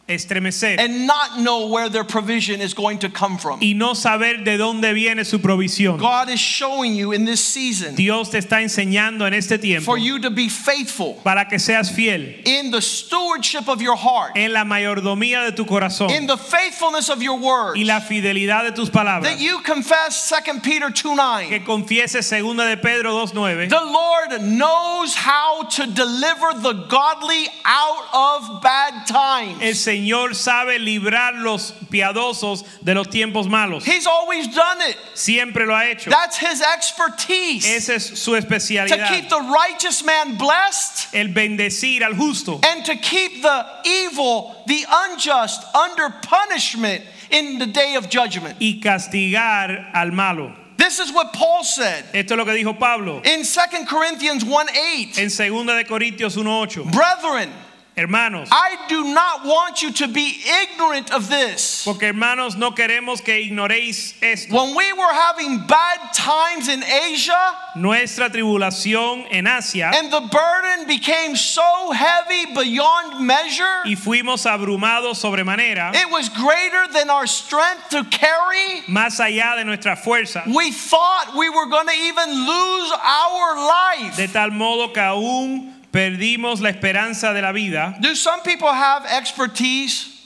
[0.09, 3.61] estremecer and not know where their provision is going to come from.
[3.61, 5.99] y no saber de dónde viene su provisión.
[5.99, 9.99] God is showing you in this season Dios te está enseñando en este tiempo for
[9.99, 14.53] you to be faithful para que seas fiel in the stewardship of your heart, en
[14.53, 18.73] la mayordomía de tu corazón in the faithfulness of your words, y la fidelidad de
[18.73, 19.25] tus palabras.
[19.25, 21.09] that you confess 2 Peter 2
[21.49, 21.65] Que 9.
[21.67, 28.63] confieses segunda de Pedro 2:9 The Lord knows how to deliver the godly out of
[28.63, 29.59] bad times.
[29.61, 29.98] El Señor
[30.35, 33.85] sabe librar los piadosos de los tiempos malos.
[33.85, 34.97] He's always done it.
[35.15, 36.11] Siempre lo ha hecho.
[36.11, 37.67] That's his expertise.
[37.67, 42.97] Esa es su To keep the righteous man blessed El bendecir al justo and to
[42.97, 48.57] keep the evil, the unjust under punishment in the day of judgment.
[48.61, 50.53] y castigar al malo.
[50.79, 54.69] This is what Paul said Esto es lo que dijo Pablo in 2 Corinthians 1
[54.69, 55.19] 8.
[55.19, 56.93] en 2 de Corintios 1:8.
[56.93, 57.53] Brethren,
[57.99, 61.83] Hermanos, I do not want you to be ignorant of this.
[61.85, 64.55] porque hermanos no queremos que ignoréis esto.
[64.55, 70.87] When we were having bad times in Asia Nuestra tribulación en Asia and the burden
[70.87, 77.89] became so heavy beyond measure, y fuimos abrumados sobremanera, it was greater than our strength
[77.91, 78.83] to carry.
[78.89, 84.17] más allá de nuestra fuerza, We thought we were going to even lose our life.
[84.17, 87.97] de tal modo que aún perdimos la esperanza de la vida.
[88.01, 90.18] Do some people have expertise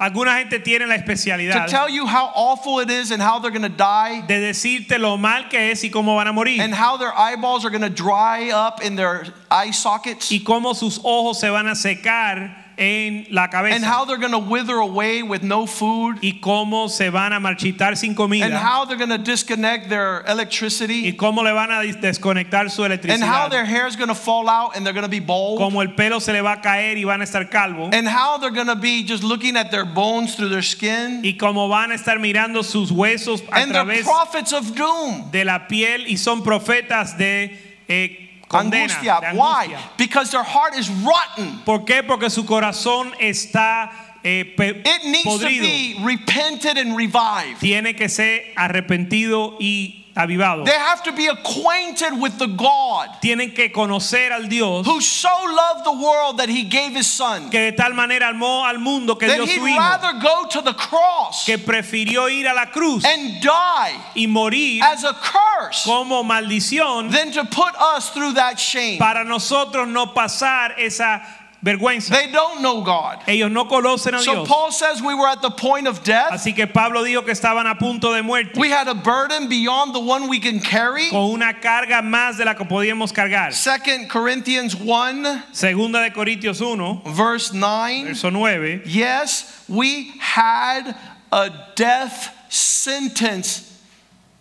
[0.00, 3.50] Alguna gente tiene la to especialidad tell you how awful it is and how they're
[3.50, 6.72] going to die de decirte lo mal que es y cómo van a morir and
[6.72, 10.30] how their eyeballs are going to dry up in their eye sockets?
[10.30, 14.38] y cómo sus ojos se van a secar en la and how they're going to
[14.38, 18.44] wither away with no food y cómo se van a marchitar sin comida.
[18.44, 21.10] and how they're going to disconnect their electricity.
[21.10, 23.14] y cómo le van a desconectar su electricidad.
[23.14, 25.58] and how their hair is going to fall out and they're going to be bald
[25.58, 28.38] como el pelo se le va a caer y van a estar calvos and how
[28.38, 31.90] they're going to be just looking at their bones through their skin y como van
[31.90, 36.06] a estar mirando sus huesos a and they're través prophets of doom de la piel
[36.06, 37.58] y son profetas de
[37.88, 39.20] eh, angustia.
[39.20, 39.76] de why?
[39.96, 41.60] Because their heart is rotten.
[41.64, 42.02] ¿Por qué?
[42.06, 43.90] Porque su corazón está
[44.24, 47.60] eh, it needs to be repented and revived.
[47.60, 50.64] Tiene que ser arrepentido y avivado.
[50.64, 55.28] they have to be acquainted with the God Tienen que conocer al Dios who so
[55.28, 59.14] loved the world that he gave his son que de tal manera amó al mundo
[59.14, 63.04] que dio su hijo, rather go to the cross que prefirió ir a la cruz
[63.04, 68.58] and die y morir as a curse como maldición than to put us through that
[68.58, 68.98] shame.
[68.98, 71.22] para nosotros no pasar esa
[71.64, 72.10] vergüenza.
[72.10, 73.22] They don't know God.
[73.26, 74.48] Ellos no conocen a So Dios.
[74.48, 76.30] Paul says we were at the point of death.
[76.32, 79.94] Así que Pablo dijo que estaban a punto de muerte We had a burden beyond
[79.94, 81.10] the one we can carry.
[81.10, 83.52] con una carga más de la que podíamos cargar.
[83.52, 88.04] Second Corinthians 1 Segunda de Corintios 1, verse 9.
[88.04, 88.82] verso 9.
[88.86, 90.94] Yes, we had
[91.32, 93.64] a death sentence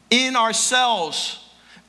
[0.10, 1.40] in ourselves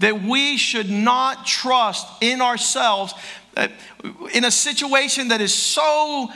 [0.01, 3.15] that we should not trust in ourselves
[3.59, 3.67] Uh,
[4.33, 6.31] in a situation that is so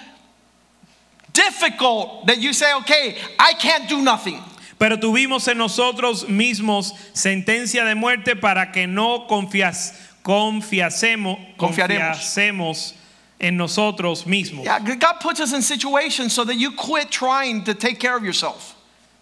[1.32, 4.40] difficult that you say, okay, I can't do nothing.
[4.78, 9.94] Pero tuvimos en nosotros mismos sentencia de muerte para que no confias,
[10.24, 12.16] confiasemos, Confiaremos.
[12.16, 12.92] confiasemos
[13.38, 14.64] en nosotros mismos.
[14.64, 18.24] Yeah, God puts us in situations so that you quit trying to take care of
[18.24, 18.74] yourself.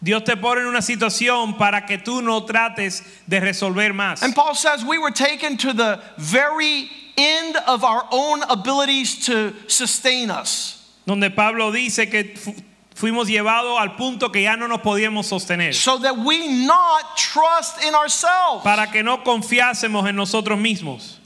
[0.03, 4.22] Dios te pone en una situación para que tú no trates de resolver más.
[4.22, 9.52] And Paul says we were taken to the very end of our own abilities to
[9.68, 10.76] sustain us.
[11.06, 12.54] Donde Pablo dice que fu-
[12.94, 15.72] fuimos llevados al punto que ya no nos podíamos sostener.
[15.74, 21.16] so that we not trust in ourselves Para que no confiásemos en nosotros mismos.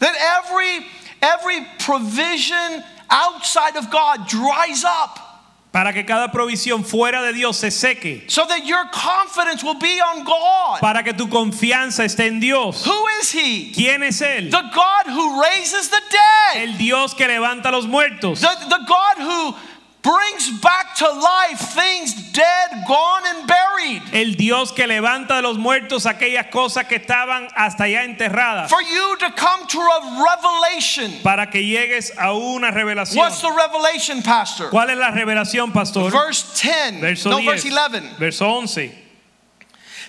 [0.00, 0.14] that
[0.44, 0.84] every
[1.22, 5.29] every provision outside of God dries up
[5.72, 8.24] Para que cada provisión fuera de Dios se seque.
[8.28, 12.84] so that your confidence will be on God Para que tu confianza esté en Dios.
[12.84, 14.50] who is he ¿Quién es Él?
[14.50, 18.40] the God who raises the dead El Dios que levanta a los muertos.
[18.40, 19.54] the, the God who
[20.02, 25.56] brings back to life things dead gone and buried El Dios que levanta de los
[25.58, 28.68] muertos aquellas cosas que estaban hasta ya enterradas.
[28.70, 33.16] for you to come to a revelation Para que llegues a una revelación.
[33.16, 36.10] what's the revelation pastor ¿Cuál es la revelación, pastor?
[36.10, 37.46] verse 10 Verso no 10.
[37.64, 38.92] verse 11 Verso 11.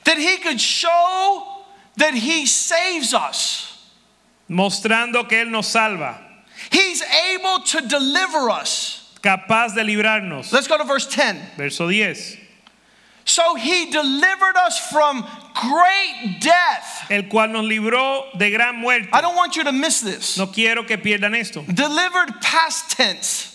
[0.05, 1.63] that he could show
[1.97, 3.67] that he saves us.
[4.49, 6.17] Mostrando que Él nos salva.
[6.71, 9.00] He's able to deliver us.
[9.21, 10.51] Capaz de librarnos.
[10.51, 11.39] Let's go to verse 10.
[11.57, 12.37] Verso 10.
[13.23, 17.05] So he delivered us from great death.
[17.09, 19.09] El cual nos libró de gran muerte.
[19.13, 20.37] I don't want you to miss this.
[20.37, 21.61] No quiero que pierdan esto.
[21.61, 23.50] Delivered past tense.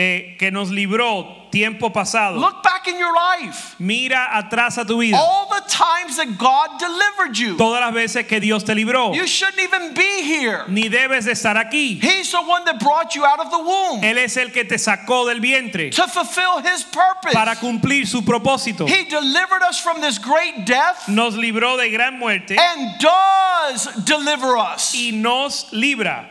[0.00, 2.38] Eh, que nos libró tiempo pasado.
[2.38, 3.74] Look back in your life.
[3.80, 5.16] Mira atrás a tu vida.
[5.16, 7.56] All the times that God delivered you.
[7.56, 9.12] Todas las veces que Dios te libró.
[9.12, 10.64] You shouldn't even be here.
[10.68, 12.00] Ni debes de estar aquí.
[12.00, 14.76] He's the one that brought you out of the womb Él es el que te
[14.78, 17.34] sacó del vientre to fulfill his purpose.
[17.34, 18.86] para cumplir su propósito.
[18.88, 21.08] He delivered us from this great death.
[21.08, 24.94] Nos libró de gran muerte and does deliver us.
[24.94, 26.24] y nos libra.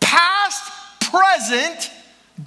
[0.00, 0.70] Past,
[1.00, 1.90] present,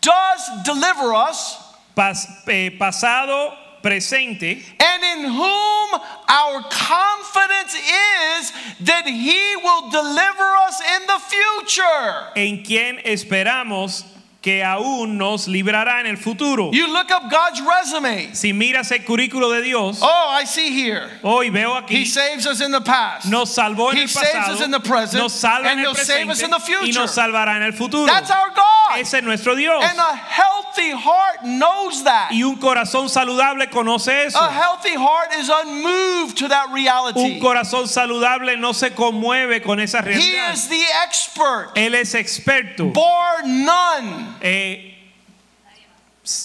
[0.01, 1.57] does deliver us,
[1.95, 10.81] Pas- eh, pasado, presente, and in whom our confidence is that He will deliver us
[10.81, 12.27] in the future.
[12.35, 14.03] en quien esperamos
[14.45, 16.69] que aún nos librará en el futuro.
[16.71, 18.35] You look up God's resume.
[18.35, 21.09] Si miras el currículo de Dios, Oh, I see here.
[21.23, 23.25] hoy veo He aquí, saves us in the past.
[23.25, 25.95] nos salvó en He el saves pasado, us in the present, nos salva en el
[25.95, 26.59] save us presente in the y
[26.91, 26.99] future.
[27.01, 28.05] nos salvará en el futuro.
[28.05, 28.99] That's our God.
[28.99, 29.83] Ese es nuestro Dios.
[29.83, 32.29] And a healthy heart knows that.
[32.31, 34.37] Y un corazón saludable conoce eso.
[34.39, 37.39] A healthy heart is unmoved to that Un reality.
[37.39, 40.53] corazón saludable no se conmueve con esa He realidad.
[40.53, 42.93] is the expert, Él es experto.
[42.93, 44.91] bar none, Eh,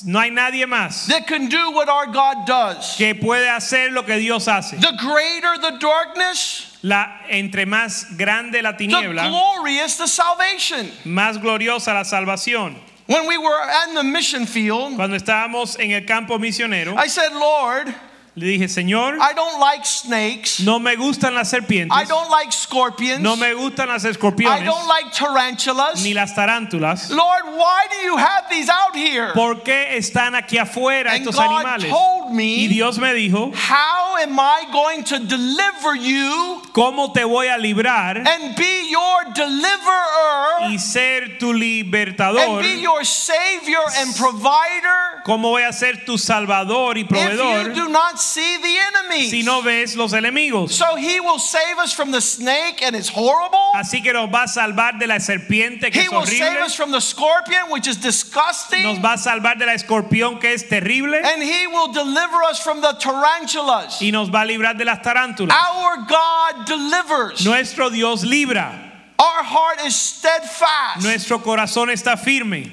[0.05, 2.97] no hay nadie más that can do what our God does.
[2.99, 4.77] que puede hacer lo que Dios hace.
[4.77, 10.91] The greater the darkness, La, entre más grande la tiniebla, the glorious the salvation.
[11.07, 12.77] más gloriosa la salvación.
[13.07, 17.33] When we were in the mission field, Cuando estábamos en el campo misionero, I said,
[17.33, 17.93] Lord,
[18.37, 20.61] Le dije, Señor, I don't like snakes.
[20.61, 23.21] no me gustan las serpientes, I don't like scorpions.
[23.21, 26.03] no me gustan las I escorpiones, don't like tarantulas.
[26.05, 27.11] ni las tarántulas.
[27.11, 29.33] Lord, why do you have these out here?
[29.35, 31.91] ¿Por qué están aquí afuera And estos God animales?
[31.91, 37.25] told Y me, Dios me dijo, how am I going to deliver you ¿cómo te
[37.25, 42.63] voy a librar and be your deliverer y ser tu and libertador?
[42.63, 47.75] be your savior and provider ¿Cómo voy a ser tu salvador y if you proveedor
[47.75, 49.29] do not see the enemy?
[49.29, 50.71] si no ves los enemigos?
[50.71, 53.59] So he will save us from the snake and it's horrible.
[53.75, 56.75] Así que nos va a salvar de la serpiente que He es will save us
[56.75, 58.83] from the scorpion, which is disgusting.
[58.83, 62.61] nos va a salvar de la escorpión que es terrible And he will deliver us
[62.63, 64.01] from the tarantulas.
[64.01, 65.51] y nos va a librar de las tarántulas.
[65.55, 67.45] Our God delivers.
[67.45, 68.87] Nuestro Dios libra,
[69.19, 71.03] Our heart is steadfast.
[71.03, 72.71] nuestro corazón está firme.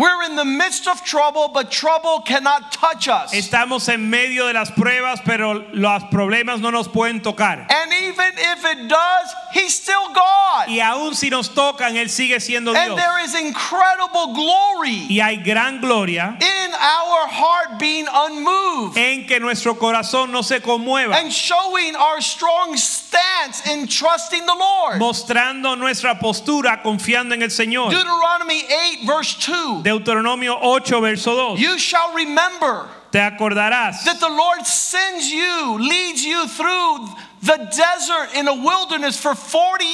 [0.00, 3.34] We're in the midst of trouble, but trouble cannot touch us.
[3.34, 7.66] Estamos en medio de las pruebas, pero los problemas no nos pueden tocar.
[7.68, 10.68] And even if it does, He's still God.
[10.68, 12.78] Y aún si nos tocan, Él sigue siendo Dios.
[12.78, 19.26] And there is incredible glory Y hay gran gloria in our heart being unmoved en
[19.26, 24.98] que nuestro corazón no se conmueva, and showing our strong stance in trusting the Lord.
[24.98, 27.90] mostrando nuestra postura confiando en el Señor.
[27.90, 28.64] Deuteronomy
[29.02, 29.82] 8, verse 2.
[29.90, 31.60] Deuteronomio 8, verso 2.
[31.60, 37.08] You shall remember Te acordarás that the Lord sends you, leads you through
[37.42, 39.84] the desert in a wilderness for 40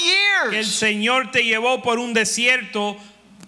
[0.50, 0.64] que el.
[0.64, 2.96] Señor te llevó por un desierto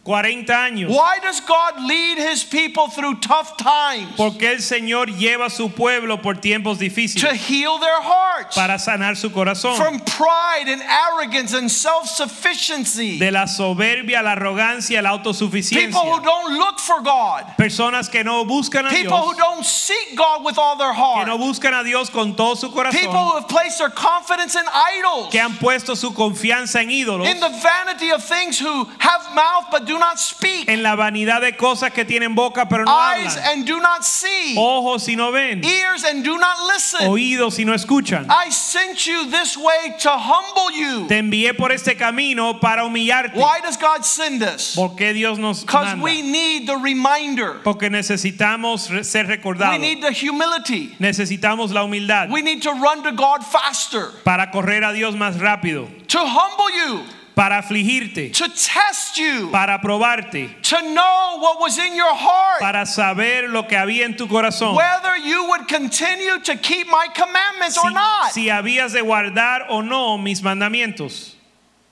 [0.09, 0.89] 40 años.
[0.89, 4.09] Why does God lead his people through tough times?
[4.17, 7.29] Porque el Señor lleva a su pueblo por tiempos difíciles.
[7.29, 9.77] To heal their hearts para sanar su corazón.
[9.77, 13.19] from pride and arrogance and self sufficiency.
[13.19, 15.89] De la soberbia, la arrogancia, la autosuficiencia.
[15.93, 17.45] People who don't look for God.
[17.59, 21.27] Personas que no buscan a People who don't seek God with all their heart.
[21.27, 22.93] que no buscan a Dios con todo su corazón.
[22.93, 25.31] People who have placed their confidence in idols.
[25.31, 29.67] que han puesto su confianza en ídolos, In the vanity of things who have mouth
[29.71, 30.69] but do not speak.
[30.69, 34.05] en la vanidad de cosas que tienen boca pero no Eyes hablan, and do not
[34.05, 34.55] see.
[34.57, 37.09] ojos y no ven, Ears and do not listen.
[37.09, 38.27] oídos y no escuchan.
[38.29, 41.07] I sent you this way to humble you.
[41.09, 43.35] Te envié por este camino para humillarte.
[43.37, 44.75] Why does God send us?
[44.75, 46.05] ¿Por qué Dios nos Because manda?
[46.05, 47.61] we need the reminder.
[47.65, 50.97] Porque necesitamos ser We need the humility.
[50.99, 54.13] Necesitamos la humildad We need to run to God faster.
[54.25, 57.18] para correr a Dios más rápido, To humble you.
[57.39, 59.49] Para afligirte, To test you.
[59.53, 62.59] para probarte, To know what was in your heart.
[62.61, 64.75] para saber lo que había en tu corazón.
[64.75, 68.33] Whether you would continue to keep my commandments or not.
[68.33, 71.35] si habías de guardar o no mis mandamientos.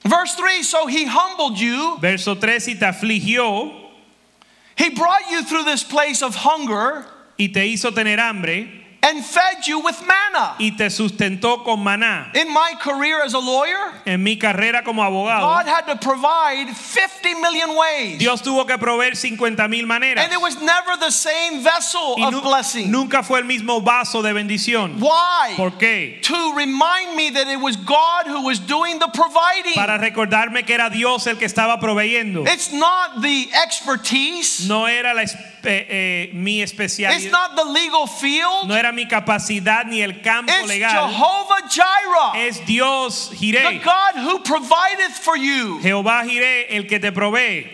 [0.05, 1.97] Verse 3 So he humbled you.
[2.01, 3.73] Verso 3, y te afligió
[4.74, 7.05] He brought you through this place of hunger
[7.39, 10.54] y te hizo tener hambre and fed you with manna.
[10.58, 12.34] y te sustentó con maná.
[12.34, 16.74] In my career as a lawyer, En mi carrera como abogado, God had to provide
[16.74, 18.18] 50 million ways.
[18.18, 20.22] Dios tuvo que proveer 50 mil maneras.
[20.24, 22.90] And it was never the same vessel of blessing.
[22.90, 25.00] nunca fue el mismo vaso de bendición.
[25.00, 25.54] Why?
[25.56, 26.20] ¿Por qué?
[26.22, 29.74] To remind me that it was God who was doing the providing.
[29.74, 32.46] Para recordarme que era Dios el que estaba proveyendo.
[32.46, 34.68] It's not the expertise.
[34.68, 38.68] No era la espe- eh, mi It's not the legal field.
[38.68, 41.09] no era mi capacidad ni el campo It's legal.
[41.09, 47.10] Jehovah Jireh, Es Dios the God who provideth for you, Jehová Jireh, el que te
[47.10, 47.68] provee,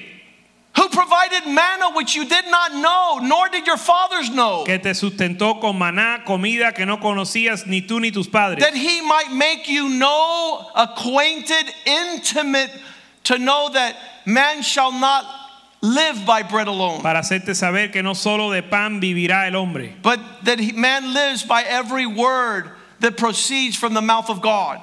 [0.77, 4.91] who provided manna which you did not know, nor did your fathers know, que te
[4.91, 9.33] sustentó con maná, comida que no conocías ni tú ni tus padres, that he might
[9.33, 12.71] make you know, acquainted, intimate,
[13.25, 13.97] to know that
[14.27, 15.25] man shall not
[15.83, 19.95] live by bread alone, para hacerte saber que no solo de pan vivirá el hombre,
[20.03, 24.81] but that he, man lives by every word that proceeds from the mouth of God.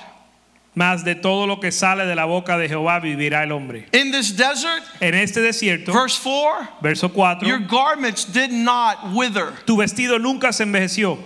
[0.76, 3.86] más de todo lo que sale de la boca de Jehová vivirá el hombre.
[3.94, 9.54] In this desert, En este desierto, verse 4, verso 4, your garments did not wither,
[9.66, 11.18] tu vestido nunca se envejeció,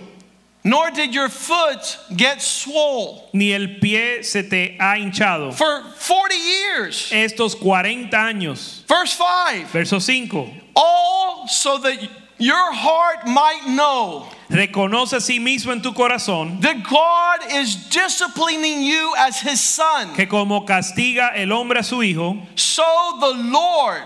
[0.64, 3.28] nor did your foot get swole.
[3.32, 5.52] ni el pie se te ha hinchado.
[5.52, 7.10] For 40 years.
[7.12, 11.98] Estos 40 años, Verse 5 verso 5, All so that
[12.38, 18.82] your heart might know reconoce a sí mismo en tu corazón that God is disciplining
[18.82, 20.14] you as his son.
[20.14, 22.84] que como castiga el hombre a su hijo, So
[23.20, 24.04] the Lord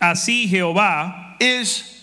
[0.00, 1.97] así Jehová is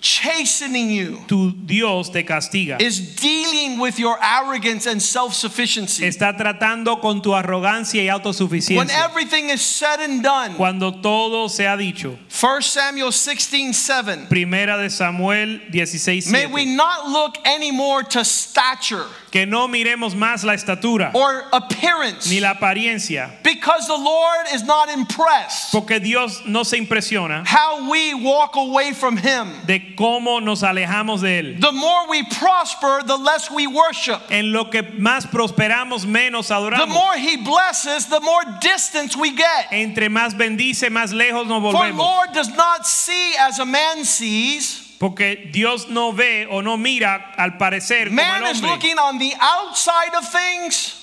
[0.00, 2.80] chastening you, tu Dios te castiga.
[2.80, 6.04] is dealing with your arrogance and self sufficiency.
[6.04, 11.48] Está tratando con tu arrogancia y autosuficiencia When everything is said and done, Cuando todo
[11.48, 12.18] se ha dicho.
[12.28, 14.26] 1 Samuel 16 7.
[14.28, 16.30] Primera de Samuel 16.
[16.30, 22.28] May we not look anymore to stature Que no miremos más la estatura or appearance
[22.28, 27.88] ni la apariencia, because the Lord is not impressed porque Dios no se impresiona how
[27.88, 29.48] we walk away from Him.
[29.66, 31.60] de cómo nos alejamos de él.
[31.60, 34.18] The more we prosper, the less we worship.
[34.30, 36.86] En lo que más prosperamos, menos adoramos.
[36.86, 39.68] The more He blesses, the more distance we get.
[39.70, 41.90] Entre más bendice, más lejos nos volvemos.
[41.90, 41.98] For.
[41.98, 44.96] Lord does not see as a man sees.
[44.98, 49.18] Porque Dios no ve o no mira al parecer como Man el is looking on
[49.18, 50.96] the outside of things.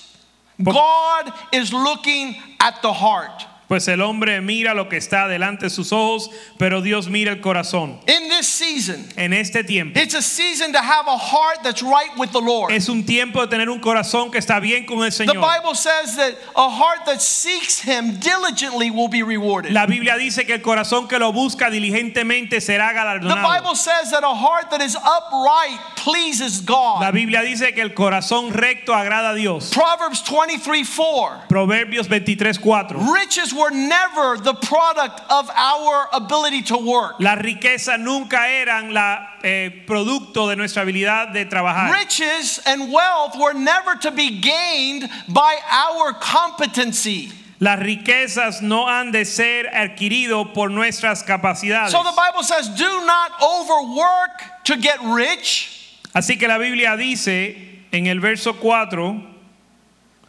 [0.60, 3.46] God is looking at the heart.
[3.68, 7.40] Pues el hombre mira lo que está delante de sus ojos, pero Dios mira el
[7.42, 8.00] corazón.
[8.06, 12.10] In this season, En este tiempo it's a season to have a heart that's right
[12.16, 12.72] with the Lord.
[12.72, 15.34] es un tiempo de tener un corazón que está bien con el The Señor.
[15.34, 19.72] Bible says that a heart that seeks Him diligently will be rewarded.
[19.72, 23.42] La Biblia dice que el corazón que lo busca diligentemente será The galardonado.
[23.54, 27.10] Bible says that a heart that is upright pleases La.
[27.10, 29.70] Biblia dice que el corazón recto agrada a Dios.
[29.74, 31.48] Proverbs 23 4.
[31.48, 33.12] Proverbios 23:4.
[33.14, 37.20] Riches were never the product of our ability to work.
[37.20, 41.90] Las riquezas nunca eran la eh, producto de nuestra habilidad de trabajar.
[41.92, 47.30] Riches and wealth were never to be gained by our competency.
[47.60, 51.90] Las riquezas no han de ser adquirido por nuestras capacidades.
[51.90, 55.98] So the Bible says, do not overwork to get rich.
[56.14, 59.22] Así que la Biblia dice en el verso 4,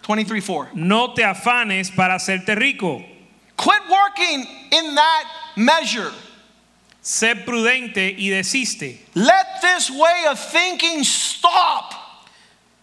[0.07, 0.69] 23 4.
[0.73, 3.03] no te afanes para hacerte rico.
[3.59, 5.23] Quit working in that
[5.57, 6.11] measure.
[7.03, 8.99] Sé prudente y desiste.
[9.15, 11.93] Let this way of thinking stop.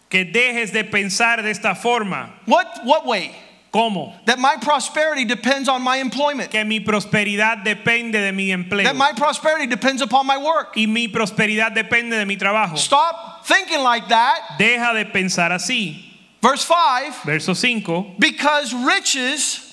[0.09, 2.29] Que dejes de pensar de esta forma.
[2.45, 3.35] What, what way?
[3.73, 4.13] ¿Cómo?
[4.25, 6.51] That my prosperity depends on my employment.
[6.51, 8.83] Que mi prosperidad depende de mi empleo.
[8.83, 10.75] That my prosperity depends upon my work.
[10.77, 12.77] Y mi prosperidad depende de mi trabajo.
[12.77, 14.57] Stop thinking like that.
[14.59, 16.03] Deja de pensar así.
[16.41, 18.15] Verse 5 Verso 5.
[18.19, 19.66] because riches,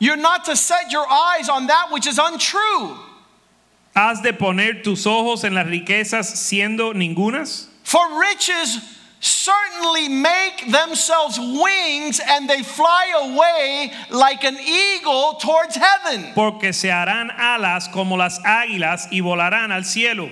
[0.00, 2.96] you're not to set your eyes on that which is untrue.
[3.94, 7.66] ¿Has de poner tus ojos en las riquezas siendo ningunas?
[7.84, 8.78] For riches
[9.20, 16.32] certainly make themselves wings and they fly away like an eagle towards heaven.
[16.34, 20.30] Porque se harán alas como las águilas y volarán al cielo.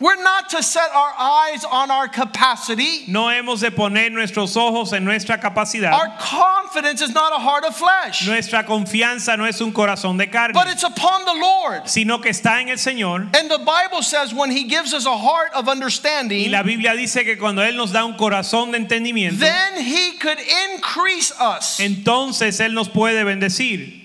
[0.00, 3.04] We're not to set our eyes on our capacity.
[3.08, 5.92] No hemos de poner nuestros ojos en nuestra capacidad.
[5.92, 10.28] Our confidence is not a heart of flesh, Nuestra confianza no es un corazón de
[10.28, 11.88] carne, but it's upon the Lord.
[11.88, 13.28] sino que está en el Señor.
[13.36, 16.44] And the Bible says when He gives us a heart of understanding.
[16.44, 20.12] Y la Biblia dice que cuando Él nos da un corazón de entendimiento, then He
[20.18, 20.38] could
[20.74, 21.80] increase us.
[21.80, 23.97] entonces Él nos puede bendecir.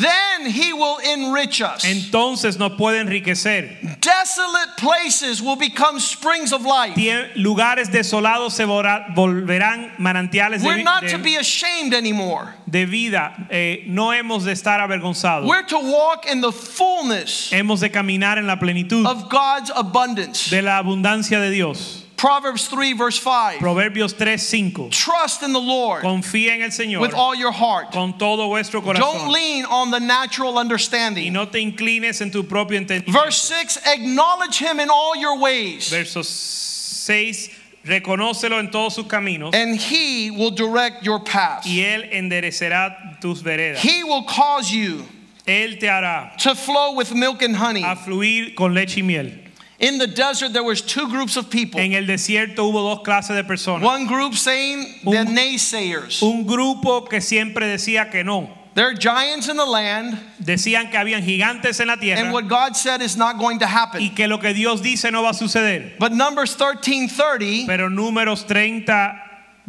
[0.00, 1.84] Then He will enrich us.
[1.84, 3.78] Entonces nos puede enriquecer.
[4.00, 6.94] Desolate places will become springs of life.
[7.36, 12.54] Lugares desolados se volverán manantiales de, We're vi- not de- to be ashamed anymore.
[12.68, 13.46] de vida.
[13.50, 15.46] Eh, no hemos de estar avergonzados.
[15.48, 20.50] We're to walk in the fullness Hemos de caminar en la plenitud of God's abundance.
[20.50, 22.03] de la abundancia de Dios.
[22.16, 23.58] Proverbs 3, verse 5.
[23.60, 24.90] Proverbios 3:5.
[24.90, 27.92] Trust in the Lord Confía en el Señor with all your heart.
[27.92, 29.00] con todo vuestro corazón.
[29.00, 31.24] Don't lean on the natural understanding.
[31.24, 33.12] y no te inclines en tu propio entendimiento.
[33.12, 37.50] Verse 6 Acknowledge him in all your ways, Verso 6.
[37.84, 41.66] Reconócelo en todos sus caminos and he will direct your paths.
[41.66, 43.78] y Él enderecerá tus veredas.
[43.80, 45.04] He will cause you
[45.46, 47.82] Él te hará to flow with milk and honey.
[47.82, 49.38] a fluir con leche y miel.
[49.80, 51.80] In the desert, there was two groups of people.
[51.80, 53.82] En el desierto hubo dos clases de personas.
[53.82, 56.22] One group saying the naysayers.
[56.22, 58.48] Un grupo que siempre decía que no.
[58.74, 62.48] There are giants in the land, Decían que habían gigantes en la tierra and what
[62.48, 64.02] God said is not going to happen.
[64.02, 65.96] y que lo que Dios dice no va a suceder.
[65.98, 69.23] But Numbers 13:30, Pero números 30,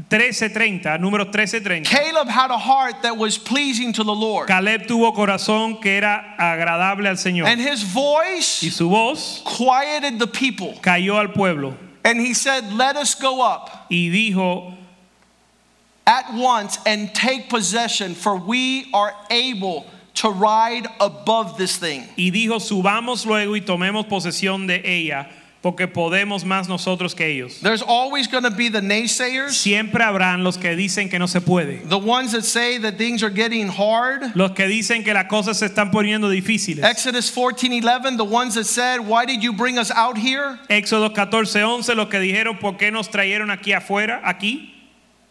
[0.10, 1.86] 13:30, números 13:30.
[1.86, 4.48] Caleb had a heart that was pleasing to the Lord.
[4.48, 10.20] Caleb tuvo corazón que era agradable al Señor And his voice y su voz quieted
[10.20, 10.74] the people.
[10.82, 14.74] cayó al pueblo And he said, Let us go up y dijo,
[16.06, 22.04] at once and take possession, for we are able to ride above this thing.
[22.18, 25.28] y dijo, subamos luego y tomemos posesión de ella,
[25.66, 27.60] porque podemos más nosotros que ellos.
[27.60, 31.42] There's always going to be the naysayers, Siempre habrán los que dicen que no se
[31.42, 31.80] puede.
[31.90, 34.36] the ones that say that things are getting hard.
[34.36, 36.84] Los que dicen que las cosas se están poniendo difíciles.
[36.84, 40.60] Exodus 14:11, the ones that said, "Why did you bring us out here?
[40.70, 44.75] Éxodo 14, 11, los que dijeron, ¿por qué nos trajeron aquí afuera, aquí?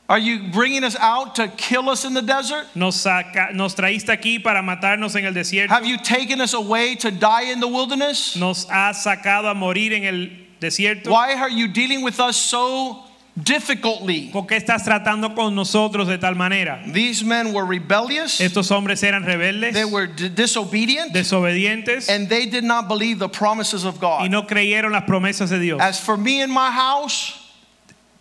[0.07, 2.67] Are you bringing us out to kill us in the desert?
[2.75, 5.71] Nos, saca, nos traíste aquí para matarnos en el desierto.
[5.71, 8.37] Have you taken us away to die in the wilderness?
[8.37, 10.29] Nos has sacado a morir en el
[10.61, 11.07] desierto.
[11.11, 13.03] Why are you dealing with us so
[13.43, 16.83] difficultly?" ¿Por qué estás tratando con nosotros de tal manera?
[16.93, 22.63] These men were rebellious, Estos hombres eran rebeldes, they were disobedient, desobedientes and they did
[22.63, 24.31] not believe the promises of y God.
[24.31, 25.81] no creyeron las promesas de Dios.
[25.81, 27.41] As for me and my house,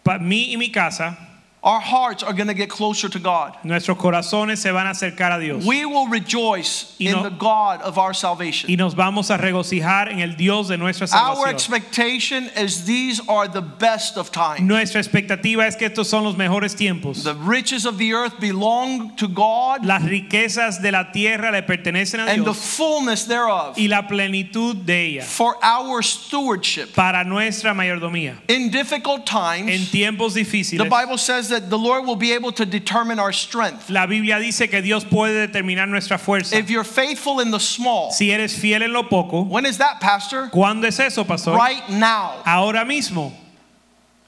[0.06, 1.18] Para mí y mi casa,
[1.64, 3.56] our hearts are going to get closer to God.
[3.64, 7.82] nuestros corazones se van a acercar a Dios We will rejoice Y in the God
[7.82, 8.70] of our salvation.
[8.70, 11.38] y nos vamos a regocijar en el Dios de nuestra salvación.
[11.38, 14.62] Our expectation is these are the best of times.
[14.62, 17.24] Nuestra expectativa es que estos son los mejores tiempos.
[17.24, 22.20] The riches of the earth belong to God Las riquezas de la tierra le pertenecen
[22.20, 26.94] a and the fullness thereof y la plenitud de ella for our stewardship.
[26.94, 28.36] para nuestra mayordomía.
[28.50, 29.70] In difficult times.
[29.70, 33.32] En tiempos the difíciles, Bible says that the Lord will be able to determine our
[33.32, 33.90] strength.
[33.90, 36.58] la Biblia dice que Dios puede determinar nuestra fuerza.
[36.58, 40.00] If you're faithful in the small, Si eres fiel en lo poco, when is that,
[40.02, 40.50] Pastor?
[40.52, 41.56] ¿cuándo es eso, pastor?
[41.56, 42.42] Right now.
[42.46, 43.32] Ahora mismo.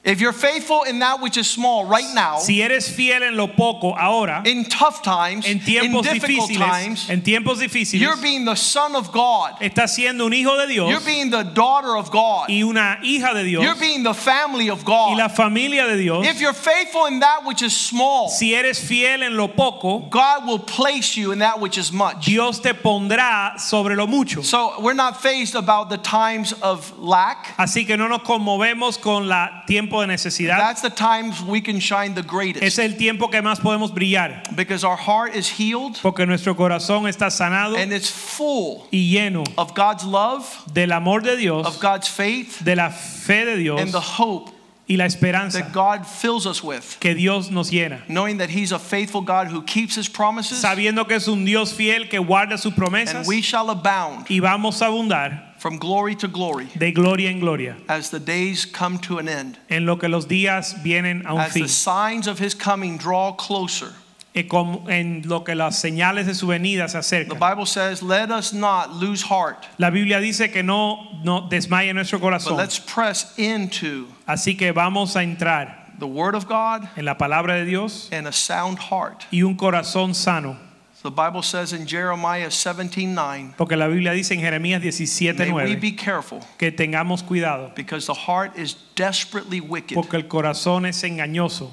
[0.06, 3.48] If you're faithful in that which is small right now, Si eres fiel en lo
[3.48, 8.16] poco ahora, in tough times, en in tiempos difficult difíciles, times, en tiempos difíciles, you're
[8.22, 9.56] being the son of God.
[9.60, 12.48] estás siendo un hijo de Dios You're being the daughter of God.
[12.48, 15.34] y una hija de Dios You're being the family of y la God.
[15.36, 16.24] familia de Dios.
[16.24, 20.46] If you're faithful in that which is small, Si eres fiel en lo poco, God
[20.46, 22.26] will place you in that which is much.
[22.26, 24.42] Dios te pondrá sobre lo mucho.
[24.42, 27.56] So we're not faced about the times of lack.
[27.58, 30.58] Así que no nos conmovemos con la tiempo de necesidad.
[30.58, 32.64] That's the times we can shine the greatest.
[32.64, 37.08] Es el tiempo que más podemos brillar, because our heart is healed porque nuestro corazón
[37.08, 41.78] está sanado and it's full y lleno of God's love, del amor de of Dios,
[41.78, 44.50] God's faith, de la fe de Dios and the hope
[44.88, 46.98] y la esperanza that God fills us with.
[47.00, 48.02] que Dios nos llena.
[48.08, 51.72] Knowing that He's a faithful God who keeps His promises, Sabiendo que es un Dios
[51.72, 56.14] fiel que guarda sus and promesas we shall abound y vamos a abundar from glory
[56.14, 59.58] to glory de gloria en gloria as the days come to an end.
[59.68, 61.62] en lo que los días vienen a un As fin.
[61.62, 63.92] the signs of His coming draw closer.
[64.34, 67.34] Y como- en lo que las señales de su venida se The.
[67.34, 72.18] Bible says, Let us not lose heart, La Biblia dice que no, no desmaye nuestro
[72.18, 72.56] but corazón.
[72.58, 77.54] let's press into Así que vamos a entrar the Word of God en la palabra
[77.54, 79.24] de Dios and a sound heart.
[79.32, 80.58] y un corazón sano.
[81.06, 83.54] The Bible says in Jeremiah 17:9.
[83.56, 87.72] Porque la Biblia dice en Jeremías 17, May we be careful que tengamos cuidado.
[87.76, 91.70] because the heart is desperately wicked Porque el corazón es engañoso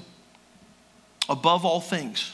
[1.27, 2.33] above all things.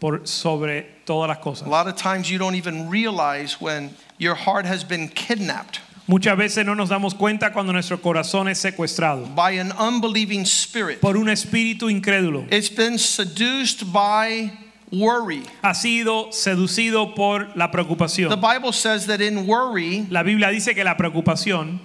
[0.00, 4.64] por sobre todas las A lot of times you don't even realize when your heart
[4.64, 9.50] has been kidnapped Muchas veces no nos damos cuenta cuando nuestro corazón es secuestrado by
[9.58, 11.02] an unbelieving spirit.
[11.02, 12.46] por un espíritu incrédulo.
[12.50, 14.50] It's been seduced by
[14.92, 15.42] worry.
[15.62, 18.28] Ha sido seducido por la The.
[18.36, 21.78] Bible says that in worry La Biblia dice que la preocupación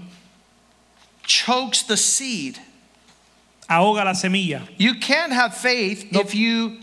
[1.24, 2.60] chokes the seed.
[3.70, 4.68] ahoga la semilla.
[4.78, 6.20] You can't have faith No.
[6.20, 6.80] if you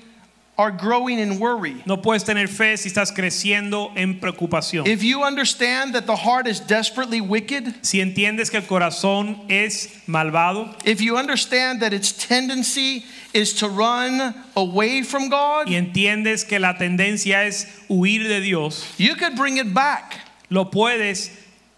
[0.58, 1.82] are growing in worry.
[1.86, 4.88] No puedes tener fe si estás creciendo en preocupación.
[4.88, 9.86] If you understand that the heart is desperately wicked, Si entiendes que el corazón es
[10.08, 16.46] malvado if you understand that its tendency is to run away from God, y entiendes
[16.46, 20.18] que la tendencia es huir de Dios, you could bring it back.
[20.50, 21.30] lo puedes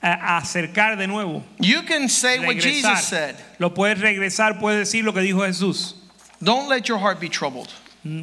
[0.02, 3.36] eh, acercar de nuevo, You can say what Jesus said.
[3.58, 5.94] Lo puedes regresar, puedes decir lo que dijo Jesús,
[6.42, 7.70] Don't let your heart be troubled.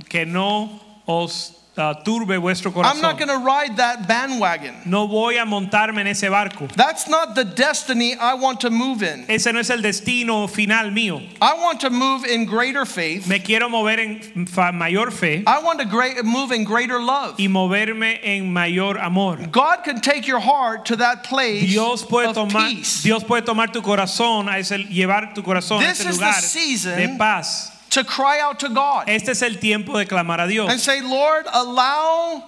[0.09, 3.27] Que no os ah, turbe vuestro I'm not corazón.
[3.27, 4.73] going to ride that bandwagon.
[4.85, 6.67] No voy a montarme en ese barco.
[6.75, 9.25] That's not the destiny I want to move in.
[9.29, 11.21] Ese no es el destino final mío.
[11.39, 13.27] I want to move in greater faith.
[13.27, 17.35] Me quiero mover en fa- mayor fe I want to great, move in greater love.
[17.39, 19.37] y moverme en mayor amor.
[19.51, 23.45] God can take your heart to that place Dios puede of tomar, peace Dios puede
[23.45, 26.97] tomar tu corazón a ese, llevar tu corazón a This ese is the lugar season
[26.97, 27.71] de paz.
[27.89, 31.45] To cry out to God Este es el tiempo de clamar a and say, Lord,
[31.51, 32.43] allow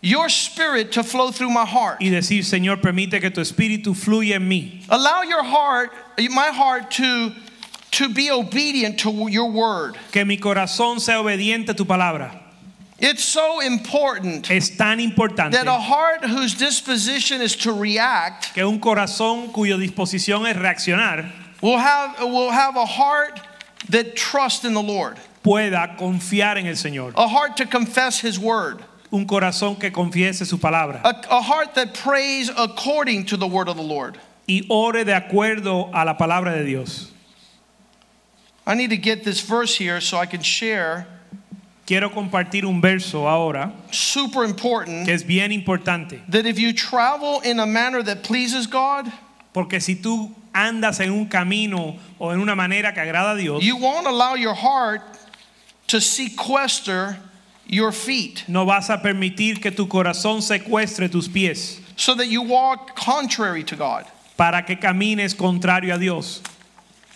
[0.00, 2.00] your spirit to flow through my heart.
[2.00, 4.84] y decir, Señor, permite que tu espíritu fluya en mí.
[4.88, 7.32] Allow your heart, my heart to
[7.92, 9.96] to be obedient to your word.
[10.12, 12.40] Que mi corazón sea obediente a tu palabra.
[13.00, 18.62] It's so important Es tan importante that a heart whose disposition is to react que
[18.62, 21.30] un corazón cuya disposición es reaccionar
[21.62, 23.40] will have, will have a heart
[23.90, 27.12] that trust in the Lord, pueda confiar en el Señor.
[27.16, 31.74] a heart to confess His word, Un corazón que confiese su palabra a, a heart
[31.74, 34.18] that prays according to the word of the Lord.
[34.48, 37.10] y ore de acuerdo a la palabra de Dios.
[38.66, 41.06] I need to get this verse here so I can share.
[41.86, 47.40] Quiero compartir un verso ahora Super important que es bien importante, that if you travel
[47.40, 49.10] in a manner that pleases God,
[49.52, 53.62] porque si tú andas en un camino o en una manera que agrada a Dios,
[53.62, 55.02] you won't allow your heart
[55.86, 57.16] to sequester
[57.66, 62.42] your feet no vas a permitir que tu corazón secuestre tus pies so that you
[62.42, 64.06] walk contrary to God.
[64.40, 66.40] para que camines contrario a Dios.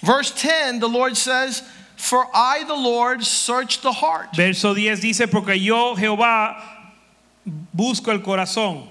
[0.03, 1.63] Verse 10, the Lord says,
[1.97, 4.37] For I, the Lord, search the heart.
[4.37, 6.63] Verso 10 dice, porque yo Jehová
[7.75, 8.87] busco el corazón,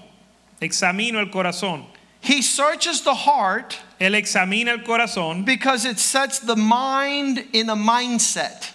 [0.60, 1.84] examino el corazón.
[2.20, 7.76] He searches the heart Él examina el corazón because it sets the mind in a
[7.76, 8.72] mindset.